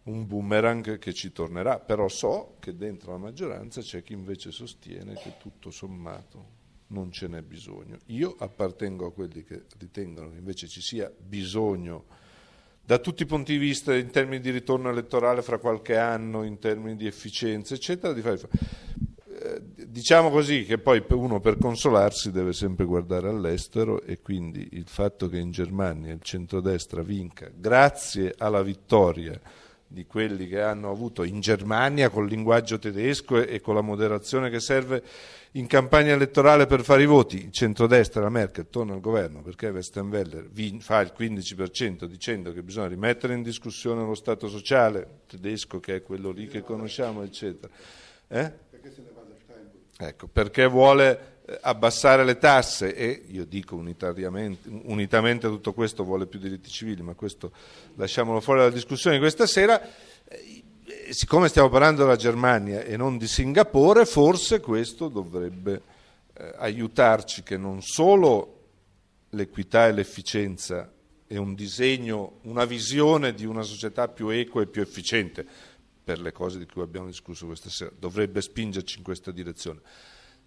un 0.04 0.26
boomerang 0.26 0.98
che 1.00 1.14
ci 1.14 1.34
tornerà, 1.34 1.80
però 1.80 2.08
so 2.08 2.56
che 2.60 2.78
dentro 2.78 3.12
la 3.12 3.18
maggioranza 3.18 3.82
c'è 3.82 4.02
chi 4.02 4.14
invece 4.14 4.54
sostiene 4.54 5.16
che 5.16 5.34
tutto 5.38 5.70
sommato 5.70 6.62
non 6.88 7.12
ce 7.12 7.28
n'è 7.28 7.42
bisogno. 7.42 7.98
Io 8.06 8.34
appartengo 8.40 9.08
a 9.08 9.12
quelli 9.12 9.44
che 9.44 9.66
ritengono 9.78 10.30
che 10.30 10.38
invece 10.38 10.70
ci 10.70 10.80
sia 10.80 11.12
bisogno 11.18 12.06
da 12.86 13.00
tutti 13.00 13.24
i 13.24 13.26
punti 13.26 13.52
di 13.52 13.58
vista, 13.58 13.94
in 13.94 14.12
termini 14.12 14.42
di 14.42 14.52
ritorno 14.52 14.90
elettorale 14.90 15.42
fra 15.42 15.58
qualche 15.58 15.98
anno, 15.98 16.44
in 16.44 16.58
termini 16.58 16.96
di 16.96 17.06
efficienza, 17.06 17.74
eccetera, 17.74 18.14
di 18.14 18.22
fare. 18.22 18.40
Diciamo 19.86 20.30
così 20.30 20.66
che 20.66 20.78
poi 20.78 21.04
uno 21.10 21.40
per 21.40 21.58
consolarsi 21.58 22.32
deve 22.32 22.54
sempre 22.54 22.86
guardare 22.86 23.30
all'estero 23.30 24.02
e 24.02 24.20
quindi 24.22 24.70
il 24.72 24.88
fatto 24.88 25.30
che 25.30 25.38
in 25.38 25.52
Germania 25.52 26.14
il 26.14 26.22
centrodestra 26.22 27.02
vinca 27.02 27.50
grazie 27.54 28.34
alla 28.38 28.62
vittoria 28.62 29.40
di 29.94 30.08
quelli 30.08 30.48
che 30.48 30.60
hanno 30.60 30.90
avuto 30.90 31.22
in 31.22 31.40
Germania 31.40 32.10
col 32.10 32.28
linguaggio 32.28 32.80
tedesco 32.80 33.40
e, 33.40 33.62
con 33.62 33.76
la 33.76 33.82
moderazione 33.82 34.50
che 34.50 34.60
serve 34.60 35.04
in 35.52 35.68
campagna 35.68 36.14
elettorale 36.14 36.66
per 36.66 36.84
fare 36.84 37.04
i 37.04 37.06
voti, 37.06 37.38
il 37.38 37.52
centrodestra, 37.52 38.24
la 38.24 38.30
Merkel, 38.30 38.70
torna 38.72 38.94
al 38.94 39.02
governo 39.02 39.44
perché 39.44 39.70
Westenweller 39.70 40.50
fa 40.80 41.00
il 41.02 41.14
15% 41.16 42.06
dicendo 42.06 42.52
che 42.52 42.64
bisogna 42.64 42.88
rimettere 42.88 43.36
in 43.36 43.44
discussione 43.44 44.04
lo 44.04 44.16
Stato 44.16 44.48
sociale 44.48 45.20
tedesco 45.28 45.80
che 45.80 45.98
è 45.98 46.02
quello 46.02 46.32
lì 46.32 46.48
che 46.48 46.64
conosciamo, 46.64 47.22
eccetera. 47.22 47.72
Eh? 48.28 48.52
Ecco, 49.98 50.28
perché 50.28 50.66
vuole 50.68 51.42
eh, 51.46 51.58
abbassare 51.62 52.24
le 52.24 52.38
tasse 52.38 52.96
e 52.96 53.24
io 53.28 53.46
dico 53.46 53.76
unitamente 53.76 55.46
a 55.46 55.50
tutto 55.50 55.74
questo 55.74 56.04
vuole 56.04 56.26
più 56.26 56.40
diritti 56.40 56.70
civili, 56.70 57.02
ma 57.02 57.14
questo 57.14 57.52
lasciamolo 57.96 58.40
fuori 58.40 58.60
dalla 58.60 58.72
discussione 58.72 59.18
di 59.18 59.22
questa 59.22 59.46
sera. 59.46 59.82
Siccome 61.10 61.48
stiamo 61.48 61.70
parlando 61.70 62.04
della 62.04 62.16
Germania 62.16 62.82
e 62.84 62.98
non 62.98 63.18
di 63.18 63.28
Singapore, 63.28 64.06
forse 64.06 64.60
questo 64.60 65.10
dovrebbe 65.10 65.82
eh, 66.34 66.54
aiutarci 66.58 67.44
che 67.44 67.58
non 67.58 67.82
solo 67.82 68.62
l'equità 69.30 69.88
e 69.88 69.92
l'efficienza 69.92 70.92
è 71.28 71.38
un 71.38 71.56
disegno, 71.56 72.40
una 72.44 72.66
visione 72.66 73.34
di 73.34 73.46
una 73.46 73.64
società 73.64 74.08
più 74.08 74.30
equa 74.30 74.62
e 74.62 74.68
più 74.68 74.82
efficiente, 74.82 75.46
per 76.04 76.20
le 76.20 76.32
cose 76.32 76.60
di 76.60 76.66
cui 76.66 76.82
abbiamo 76.82 77.08
discusso 77.08 77.46
questa 77.46 77.70
sera, 77.70 77.92
dovrebbe 77.98 78.42
spingerci 78.42 78.98
in 78.98 79.04
questa 79.04 79.32
direzione, 79.32 79.82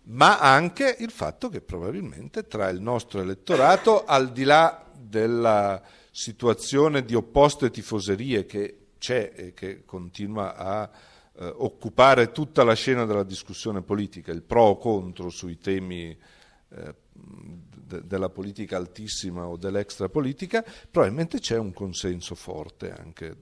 ma 0.04 0.38
anche 0.38 0.96
il 0.98 1.10
fatto 1.10 1.48
che 1.48 1.60
probabilmente 1.60 2.46
tra 2.46 2.68
il 2.68 2.80
nostro 2.80 3.20
elettorato, 3.20 4.04
al 4.04 4.32
di 4.32 4.44
là 4.44 4.84
della 4.94 5.82
situazione 6.10 7.04
di 7.04 7.14
opposte 7.14 7.70
tifoserie 7.70 8.46
che 8.46 8.86
c'è 8.98 9.32
e 9.34 9.52
che 9.54 9.84
continua 9.84 10.56
a 10.56 10.90
eh, 11.38 11.52
occupare 11.56 12.32
tutta 12.32 12.64
la 12.64 12.74
scena 12.74 13.04
della 13.04 13.24
discussione 13.24 13.82
politica, 13.82 14.32
il 14.32 14.42
pro 14.42 14.62
o 14.62 14.78
contro 14.78 15.28
sui 15.28 15.58
temi 15.58 16.16
eh, 16.68 16.94
de- 17.12 18.06
della 18.06 18.28
politica 18.30 18.76
altissima 18.76 19.46
o 19.46 19.56
dell'extrapolitica, 19.56 20.64
probabilmente 20.90 21.38
c'è 21.38 21.56
un 21.56 21.72
consenso 21.72 22.34
forte 22.34 22.92
anche 22.92 23.36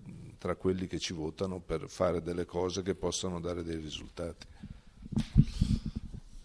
tra 0.45 0.57
quelli 0.57 0.87
che 0.87 0.99
ci 0.99 1.15
votano 1.15 1.59
per 1.59 1.87
fare 1.89 2.21
delle 2.21 2.45
cose 2.45 2.83
che 2.83 2.95
possano 2.95 3.41
dare 3.41 3.63
dei 3.63 3.77
risultati. 3.77 4.47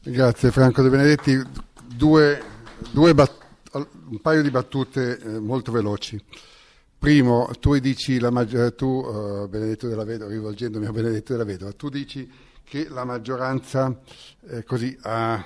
Grazie 0.03 0.51
Franco 0.51 0.81
De 0.81 0.89
Benedetti. 0.89 1.37
Due, 1.83 2.41
due 2.93 3.13
bat- 3.13 3.45
un 3.73 4.21
paio 4.21 4.41
di 4.41 4.51
battute 4.51 5.19
eh, 5.19 5.39
molto 5.39 5.73
veloci. 5.73 6.17
Primo, 6.97 7.49
tu 7.59 7.77
dici, 7.77 8.19
la 8.19 8.29
maggi- 8.29 8.73
tu 8.77 9.01
della 9.89 10.05
Vedova, 10.05 10.31
rivolgendomi 10.31 10.85
a 10.85 10.91
Benedetto 10.93 11.33
della 11.33 11.43
Vedova, 11.43 11.73
tu 11.73 11.89
dici 11.89 12.31
che 12.63 12.87
la 12.87 13.03
maggioranza 13.03 13.99
eh, 14.47 14.63
così, 14.63 14.97
ha, 15.01 15.45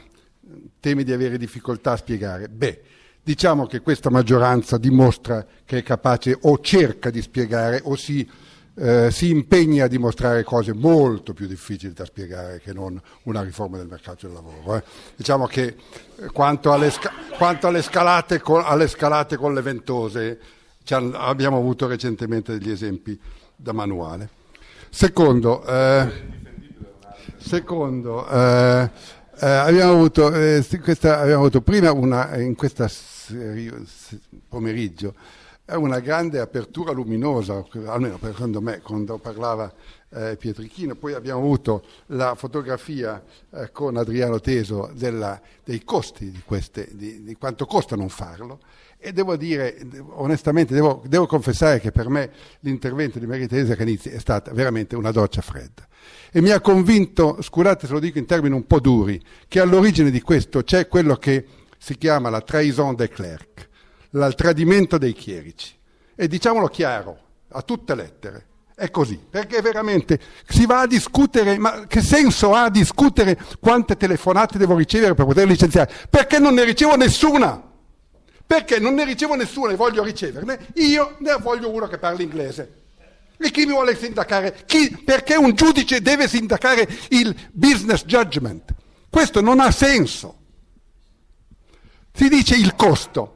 teme 0.80 1.04
di 1.04 1.12
avere 1.12 1.40
difficoltà 1.40 1.94
a 1.94 1.98
spiegare. 1.98 2.50
Beh, 2.50 2.84
diciamo 3.24 3.66
che 3.66 3.80
questa 3.80 4.10
maggioranza 4.10 4.78
dimostra 4.78 5.46
che 5.66 5.78
è 5.78 5.84
capace 5.84 6.38
o 6.42 6.60
cerca 6.60 7.10
di 7.10 7.22
spiegare 7.22 7.80
o 7.86 7.96
si, 7.96 8.30
eh, 8.76 9.10
si 9.12 9.30
impegna 9.30 9.86
a 9.86 9.88
dimostrare 9.88 10.44
cose 10.44 10.74
molto 10.74 11.34
più 11.34 11.48
difficili 11.48 11.94
da 11.94 12.04
spiegare 12.04 12.60
che 12.60 12.74
non 12.74 13.02
una 13.24 13.42
riforma 13.42 13.78
del 13.78 13.88
mercato 13.88 14.28
del 14.28 14.36
lavoro. 14.36 14.76
Eh. 14.76 14.84
Diciamo 15.16 15.46
che 15.48 15.64
eh, 16.18 16.28
quanto 16.34 16.74
alle, 16.74 16.90
sca- 16.92 17.14
quanto 17.38 17.68
alle 17.68 17.82
scalate, 17.82 18.42
con, 18.42 18.62
alle 18.64 18.88
scalate 18.88 19.38
con 19.38 19.54
le 19.54 19.62
ventose 19.62 20.40
abbiamo 21.14 21.58
avuto 21.58 21.88
recentemente 21.88 22.58
degli 22.58 22.70
esempi 22.70 23.18
da 23.56 23.72
manuale. 23.72 24.42
Secondo, 24.90 25.66
eh, 25.66 26.12
secondo 27.38 28.28
eh, 28.28 28.92
eh, 29.40 29.46
abbiamo, 29.46 29.92
avuto, 29.92 30.34
eh, 30.34 30.64
questa, 30.82 31.20
abbiamo, 31.20 31.42
avuto, 31.42 31.62
prima 31.62 31.92
una, 31.92 32.38
in 32.38 32.56
questo 32.56 32.88
pomeriggio 34.48 35.14
una 35.66 36.00
grande 36.00 36.40
apertura 36.40 36.92
luminosa, 36.92 37.66
almeno 37.86 38.20
secondo 38.22 38.62
me, 38.62 38.82
quando 38.82 39.18
parlava 39.18 39.74
eh, 40.10 40.36
Pietrichino. 40.38 40.96
Poi 40.96 41.14
abbiamo 41.14 41.40
avuto 41.40 41.84
la 42.08 42.36
fotografia 42.36 43.24
eh, 43.52 43.72
con 43.72 43.98
Adriano 43.98 44.40
Teso 44.40 44.92
della, 44.94 45.40
dei 45.64 45.84
costi 45.84 46.32
di, 46.32 46.42
queste, 46.46 46.90
di, 46.92 47.24
di, 47.24 47.36
quanto 47.36 47.66
costa 47.66 47.96
non 47.96 48.10
farlo. 48.10 48.60
E 49.06 49.12
devo 49.12 49.36
dire, 49.36 49.86
onestamente, 50.12 50.74
devo, 50.74 51.04
devo 51.06 51.28
confessare 51.28 51.82
che 51.82 51.92
per 51.92 52.08
me 52.08 52.32
l'intervento 52.62 53.20
di 53.20 53.28
Maria 53.28 53.48
Teresa 53.48 53.76
Canizzi 53.76 54.08
è 54.08 54.18
stata 54.18 54.54
veramente 54.54 54.96
una 54.96 55.12
doccia 55.12 55.42
fredda. 55.42 55.86
E 56.32 56.40
mi 56.40 56.52
ha 56.52 56.62
convinto, 56.62 57.42
scusate 57.42 57.86
se 57.86 57.92
lo 57.92 58.00
dico 58.00 58.18
in 58.18 58.26
termini 58.26 58.56
un 58.56 58.66
po' 58.66 58.80
duri, 58.80 59.22
che 59.50 59.60
all'origine 59.60 60.10
di 60.10 60.22
questo 60.22 60.64
c'è 60.64 60.88
quello 60.88 61.18
che 61.18 61.46
si 61.78 61.98
chiama 61.98 62.30
la 62.30 62.40
trahison 62.40 62.96
des 62.96 63.10
clercs, 63.10 63.68
il 64.12 64.34
tradimento 64.38 64.98
dei 64.98 65.12
chierici. 65.12 65.76
E 66.16 66.30
diciamolo 66.30 66.68
chiaro, 66.68 67.20
a 67.50 67.62
tutte 67.62 67.96
lettere, 67.96 68.46
è 68.74 68.90
così, 68.90 69.20
perché 69.30 69.62
veramente 69.62 70.18
si 70.48 70.66
va 70.66 70.80
a 70.80 70.88
discutere, 70.88 71.58
ma 71.58 71.88
che 71.88 72.00
senso 72.00 72.54
ha 72.54 72.70
discutere 72.70 73.38
quante 73.60 73.98
telefonate 73.98 74.58
devo 74.58 74.78
ricevere 74.78 75.14
per 75.14 75.26
poter 75.26 75.46
licenziare? 75.46 75.92
Perché 76.10 76.40
non 76.40 76.54
ne 76.54 76.64
ricevo 76.64 76.96
nessuna? 76.96 77.72
Perché 78.46 78.80
non 78.80 78.94
ne 78.94 79.06
ricevo 79.06 79.36
nessuna 79.36 79.72
e 79.72 79.76
voglio 79.76 80.04
riceverne? 80.04 80.68
Io 80.76 81.16
ne 81.20 81.38
voglio 81.40 81.70
uno 81.70 81.88
che 81.88 81.98
parli 81.98 82.24
inglese. 82.24 82.82
E 83.38 83.52
chi 83.52 83.66
mi 83.66 83.72
vuole 83.74 83.98
sindacare? 83.98 84.64
Chi? 84.66 85.02
Perché 85.04 85.36
un 85.36 85.54
giudice 85.54 86.02
deve 86.02 86.28
sindacare 86.28 86.88
il 87.10 87.36
business 87.52 88.06
judgment? 88.06 88.74
Questo 89.10 89.42
non 89.42 89.60
ha 89.60 89.72
senso. 89.72 90.38
Si 92.14 92.30
dice 92.30 92.56
il 92.56 92.76
costo. 92.76 93.36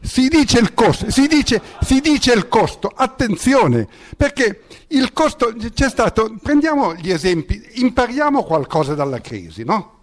Si 0.00 0.28
dice 0.28 0.58
il 0.60 0.74
costo, 0.74 1.10
si 1.10 1.26
dice, 1.26 1.60
si 1.80 2.00
dice 2.00 2.32
il 2.32 2.46
costo, 2.46 2.86
attenzione, 2.86 3.86
perché 4.16 4.62
il 4.88 5.12
costo 5.12 5.52
c'è 5.74 5.90
stato, 5.90 6.36
prendiamo 6.40 6.94
gli 6.94 7.10
esempi, 7.10 7.60
impariamo 7.74 8.44
qualcosa 8.44 8.94
dalla 8.94 9.20
crisi, 9.20 9.64
no? 9.64 9.97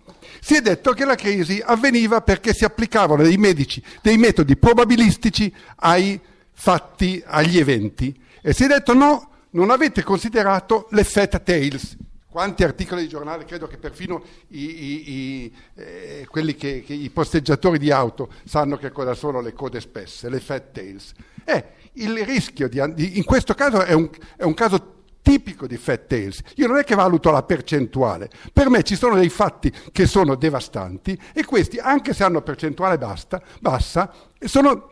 Si 0.45 0.53
è 0.53 0.62
detto 0.62 0.93
che 0.93 1.05
la 1.05 1.15
crisi 1.15 1.60
avveniva 1.65 2.21
perché 2.21 2.53
si 2.53 2.65
applicavano 2.65 3.23
dei 3.23 3.36
medici, 3.36 3.81
dei 4.03 4.15
metodi 4.15 4.55
probabilistici 4.55 5.51
ai 5.77 6.21
fatti, 6.51 7.19
agli 7.25 7.58
eventi. 7.58 8.15
E 8.43 8.53
si 8.53 8.65
è 8.65 8.67
detto 8.67 8.93
no, 8.93 9.31
non 9.49 9.71
avete 9.71 10.03
considerato 10.03 10.86
l'effetto 10.91 11.41
tails. 11.41 11.97
Quanti 12.29 12.63
articoli 12.63 13.01
di 13.01 13.08
giornale, 13.08 13.45
credo 13.45 13.65
che 13.65 13.77
perfino 13.77 14.23
i, 14.49 14.60
i, 14.60 15.12
i, 15.12 15.55
eh, 15.77 16.27
che, 16.31 16.84
che, 16.86 16.93
i 16.93 17.10
posteggiatori 17.10 17.79
di 17.79 17.89
auto 17.89 18.31
sanno 18.43 18.77
che 18.77 18.91
cosa 18.91 19.15
sono 19.15 19.41
le 19.41 19.53
code 19.53 19.81
spesse, 19.81 20.29
le 20.29 20.39
fat 20.39 20.71
tails. 20.73 21.12
Eh, 21.43 21.65
il 21.93 22.23
rischio 22.23 22.69
di, 22.69 23.17
in 23.17 23.23
questo 23.23 23.55
caso 23.55 23.81
è 23.81 23.93
un, 23.93 24.12
è 24.38 24.43
un 24.43 24.53
caso 24.53 24.94
tipico 25.25 25.65
di 25.65 25.75
fat 25.75 26.05
tails. 26.05 26.39
Io 26.57 26.67
non 26.67 26.77
è 26.77 26.83
che 26.83 26.93
valuto 26.93 27.31
la 27.31 27.41
percentuale, 27.41 28.29
per 28.53 28.69
me 28.69 28.83
ci 28.83 28.95
sono 28.95 29.15
dei 29.15 29.29
fatti 29.29 29.73
che 29.91 30.05
sono 30.05 30.35
devastanti 30.35 31.19
e 31.33 31.43
questi, 31.43 31.79
anche 31.79 32.13
se 32.13 32.23
hanno 32.23 32.43
percentuale 32.43 32.99
basta, 32.99 33.41
bassa, 33.59 34.13
sono, 34.39 34.91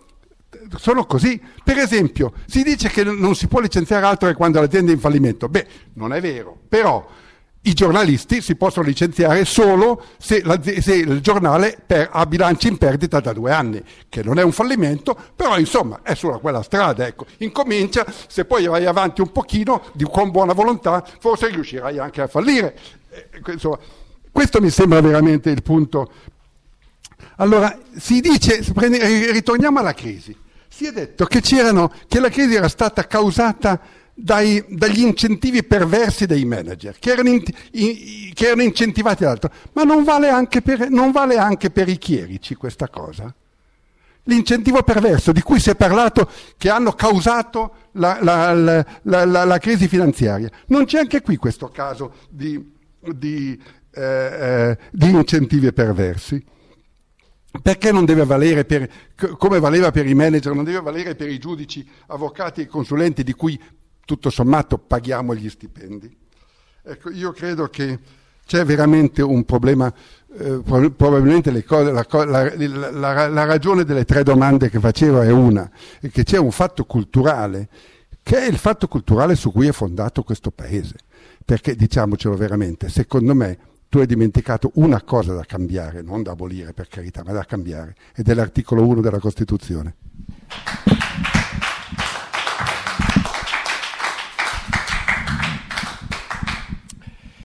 sono 0.77 1.05
così. 1.05 1.39
Per 1.63 1.77
esempio, 1.77 2.33
si 2.47 2.63
dice 2.63 2.89
che 2.89 3.03
non 3.03 3.35
si 3.35 3.45
può 3.45 3.59
licenziare 3.59 4.07
altro 4.07 4.27
che 4.27 4.33
quando 4.33 4.59
l'azienda 4.59 4.89
è 4.89 4.95
in 4.95 4.99
fallimento. 4.99 5.47
Beh, 5.47 5.67
non 5.93 6.13
è 6.13 6.19
vero, 6.19 6.57
però 6.67 7.07
i 7.65 7.73
giornalisti 7.73 8.41
si 8.41 8.55
possono 8.55 8.85
licenziare 8.85 9.45
solo 9.45 10.03
se, 10.17 10.43
se 10.81 10.95
il 10.95 11.21
giornale 11.21 11.77
per, 11.85 12.09
ha 12.11 12.25
bilanci 12.25 12.67
in 12.67 12.77
perdita 12.77 13.21
da 13.21 13.31
due 13.31 13.51
anni, 13.53 13.81
che 14.09 14.21
non 14.21 14.37
è 14.37 14.43
un 14.43 14.51
fallimento, 14.51 15.15
però 15.35 15.57
insomma 15.57 15.99
è 16.03 16.13
sulla 16.13 16.37
quella 16.37 16.61
strada. 16.61 17.05
Ecco. 17.05 17.25
Incomincia, 17.37 18.05
se 18.27 18.43
poi 18.43 18.65
vai 18.65 18.85
avanti 18.85 19.21
un 19.21 19.31
pochino 19.31 19.81
di, 19.93 20.03
con 20.03 20.29
buona 20.29 20.51
volontà, 20.53 21.05
forse 21.19 21.47
riuscirai 21.47 21.99
anche 21.99 22.21
a 22.21 22.27
fallire. 22.27 22.77
Eh, 23.09 23.51
insomma, 23.53 23.77
questo 24.29 24.59
mi 24.59 24.69
sembra 24.69 24.99
veramente 24.99 25.49
il 25.49 25.63
punto. 25.63 26.11
Allora, 27.37 27.79
si 27.95 28.19
dice, 28.19 28.61
ritorniamo 29.31 29.79
alla 29.79 29.93
crisi. 29.93 30.35
Si 30.67 30.85
è 30.85 30.91
detto 30.91 31.25
che, 31.25 31.39
che 31.39 32.19
la 32.19 32.29
crisi 32.29 32.55
era 32.55 32.67
stata 32.67 33.07
causata 33.07 33.79
dai, 34.13 34.63
dagli 34.69 35.01
incentivi 35.01 35.63
perversi 35.63 36.25
dei 36.25 36.45
manager, 36.45 36.97
che 36.99 37.11
erano, 37.11 37.29
in, 37.29 37.43
in, 37.71 38.33
che 38.33 38.45
erano 38.45 38.61
incentivati 38.61 39.23
dall'altro. 39.23 39.51
Ma 39.73 39.83
non 39.83 40.03
vale, 40.03 40.29
per, 40.61 40.89
non 40.89 41.11
vale 41.11 41.37
anche 41.37 41.71
per 41.71 41.89
i 41.89 41.97
chierici 41.97 42.55
questa 42.55 42.87
cosa? 42.89 43.33
L'incentivo 44.25 44.83
perverso 44.83 45.31
di 45.31 45.41
cui 45.41 45.59
si 45.59 45.69
è 45.69 45.75
parlato 45.75 46.29
che 46.57 46.69
hanno 46.69 46.93
causato 46.93 47.89
la, 47.93 48.19
la, 48.21 48.53
la, 49.01 49.25
la 49.25 49.57
crisi 49.57 49.87
finanziaria. 49.87 50.49
Non 50.67 50.85
c'è 50.85 50.99
anche 50.99 51.21
qui 51.21 51.35
questo 51.35 51.67
caso 51.67 52.13
di, 52.29 52.71
di, 52.99 53.61
eh, 53.91 54.01
eh, 54.01 54.77
di 54.91 55.09
incentivi 55.09 55.73
perversi. 55.73 56.51
Perché 57.61 57.91
non 57.91 58.05
deve 58.05 58.25
valere 58.25 58.65
per, 58.65 58.89
come 59.37 59.59
valeva 59.59 59.91
per 59.91 60.07
i 60.07 60.15
manager, 60.15 60.53
non 60.53 60.63
deve 60.63 60.81
valere 60.81 61.13
per 61.13 61.29
i 61.29 61.37
giudici, 61.37 61.87
avvocati 62.07 62.61
e 62.61 62.65
consulenti 62.65 63.23
di 63.23 63.33
cui 63.33 63.61
tutto 64.05 64.29
sommato 64.29 64.77
paghiamo 64.77 65.35
gli 65.35 65.49
stipendi. 65.49 66.17
Ecco, 66.83 67.09
io 67.11 67.31
credo 67.31 67.67
che 67.67 67.99
c'è 68.45 68.65
veramente 68.65 69.21
un 69.21 69.45
problema, 69.45 69.91
eh, 70.37 70.61
probabilmente 70.63 71.63
cose, 71.63 71.91
la, 71.91 72.05
la, 72.25 72.91
la, 72.91 73.27
la, 73.27 73.45
ragione 73.45 73.85
delle 73.85 74.03
tre 74.03 74.23
domande 74.23 74.69
che 74.69 74.79
facevo 74.79 75.21
è 75.21 75.31
una, 75.31 75.69
è 76.01 76.09
che 76.09 76.23
c'è 76.23 76.37
un 76.37 76.51
fatto 76.51 76.83
culturale, 76.85 77.69
che 78.21 78.37
è 78.37 78.47
il 78.47 78.57
fatto 78.57 78.87
culturale 78.87 79.35
su 79.35 79.51
cui 79.51 79.67
è 79.67 79.71
fondato 79.71 80.23
questo 80.23 80.51
paese. 80.51 80.95
Perché, 81.45 81.75
diciamocelo 81.75 82.35
veramente, 82.35 82.89
secondo 82.89 83.33
me 83.33 83.57
tu 83.89 83.99
hai 83.99 84.05
dimenticato 84.05 84.71
una 84.75 85.01
cosa 85.03 85.33
da 85.33 85.43
cambiare, 85.43 86.01
non 86.01 86.23
da 86.23 86.31
abolire 86.31 86.73
per 86.73 86.87
carità, 86.87 87.21
ma 87.23 87.31
da 87.31 87.43
cambiare, 87.45 87.95
ed 88.15 88.27
è 88.27 88.33
l'articolo 88.33 88.85
1 88.87 89.01
della 89.01 89.19
Costituzione. 89.19 89.95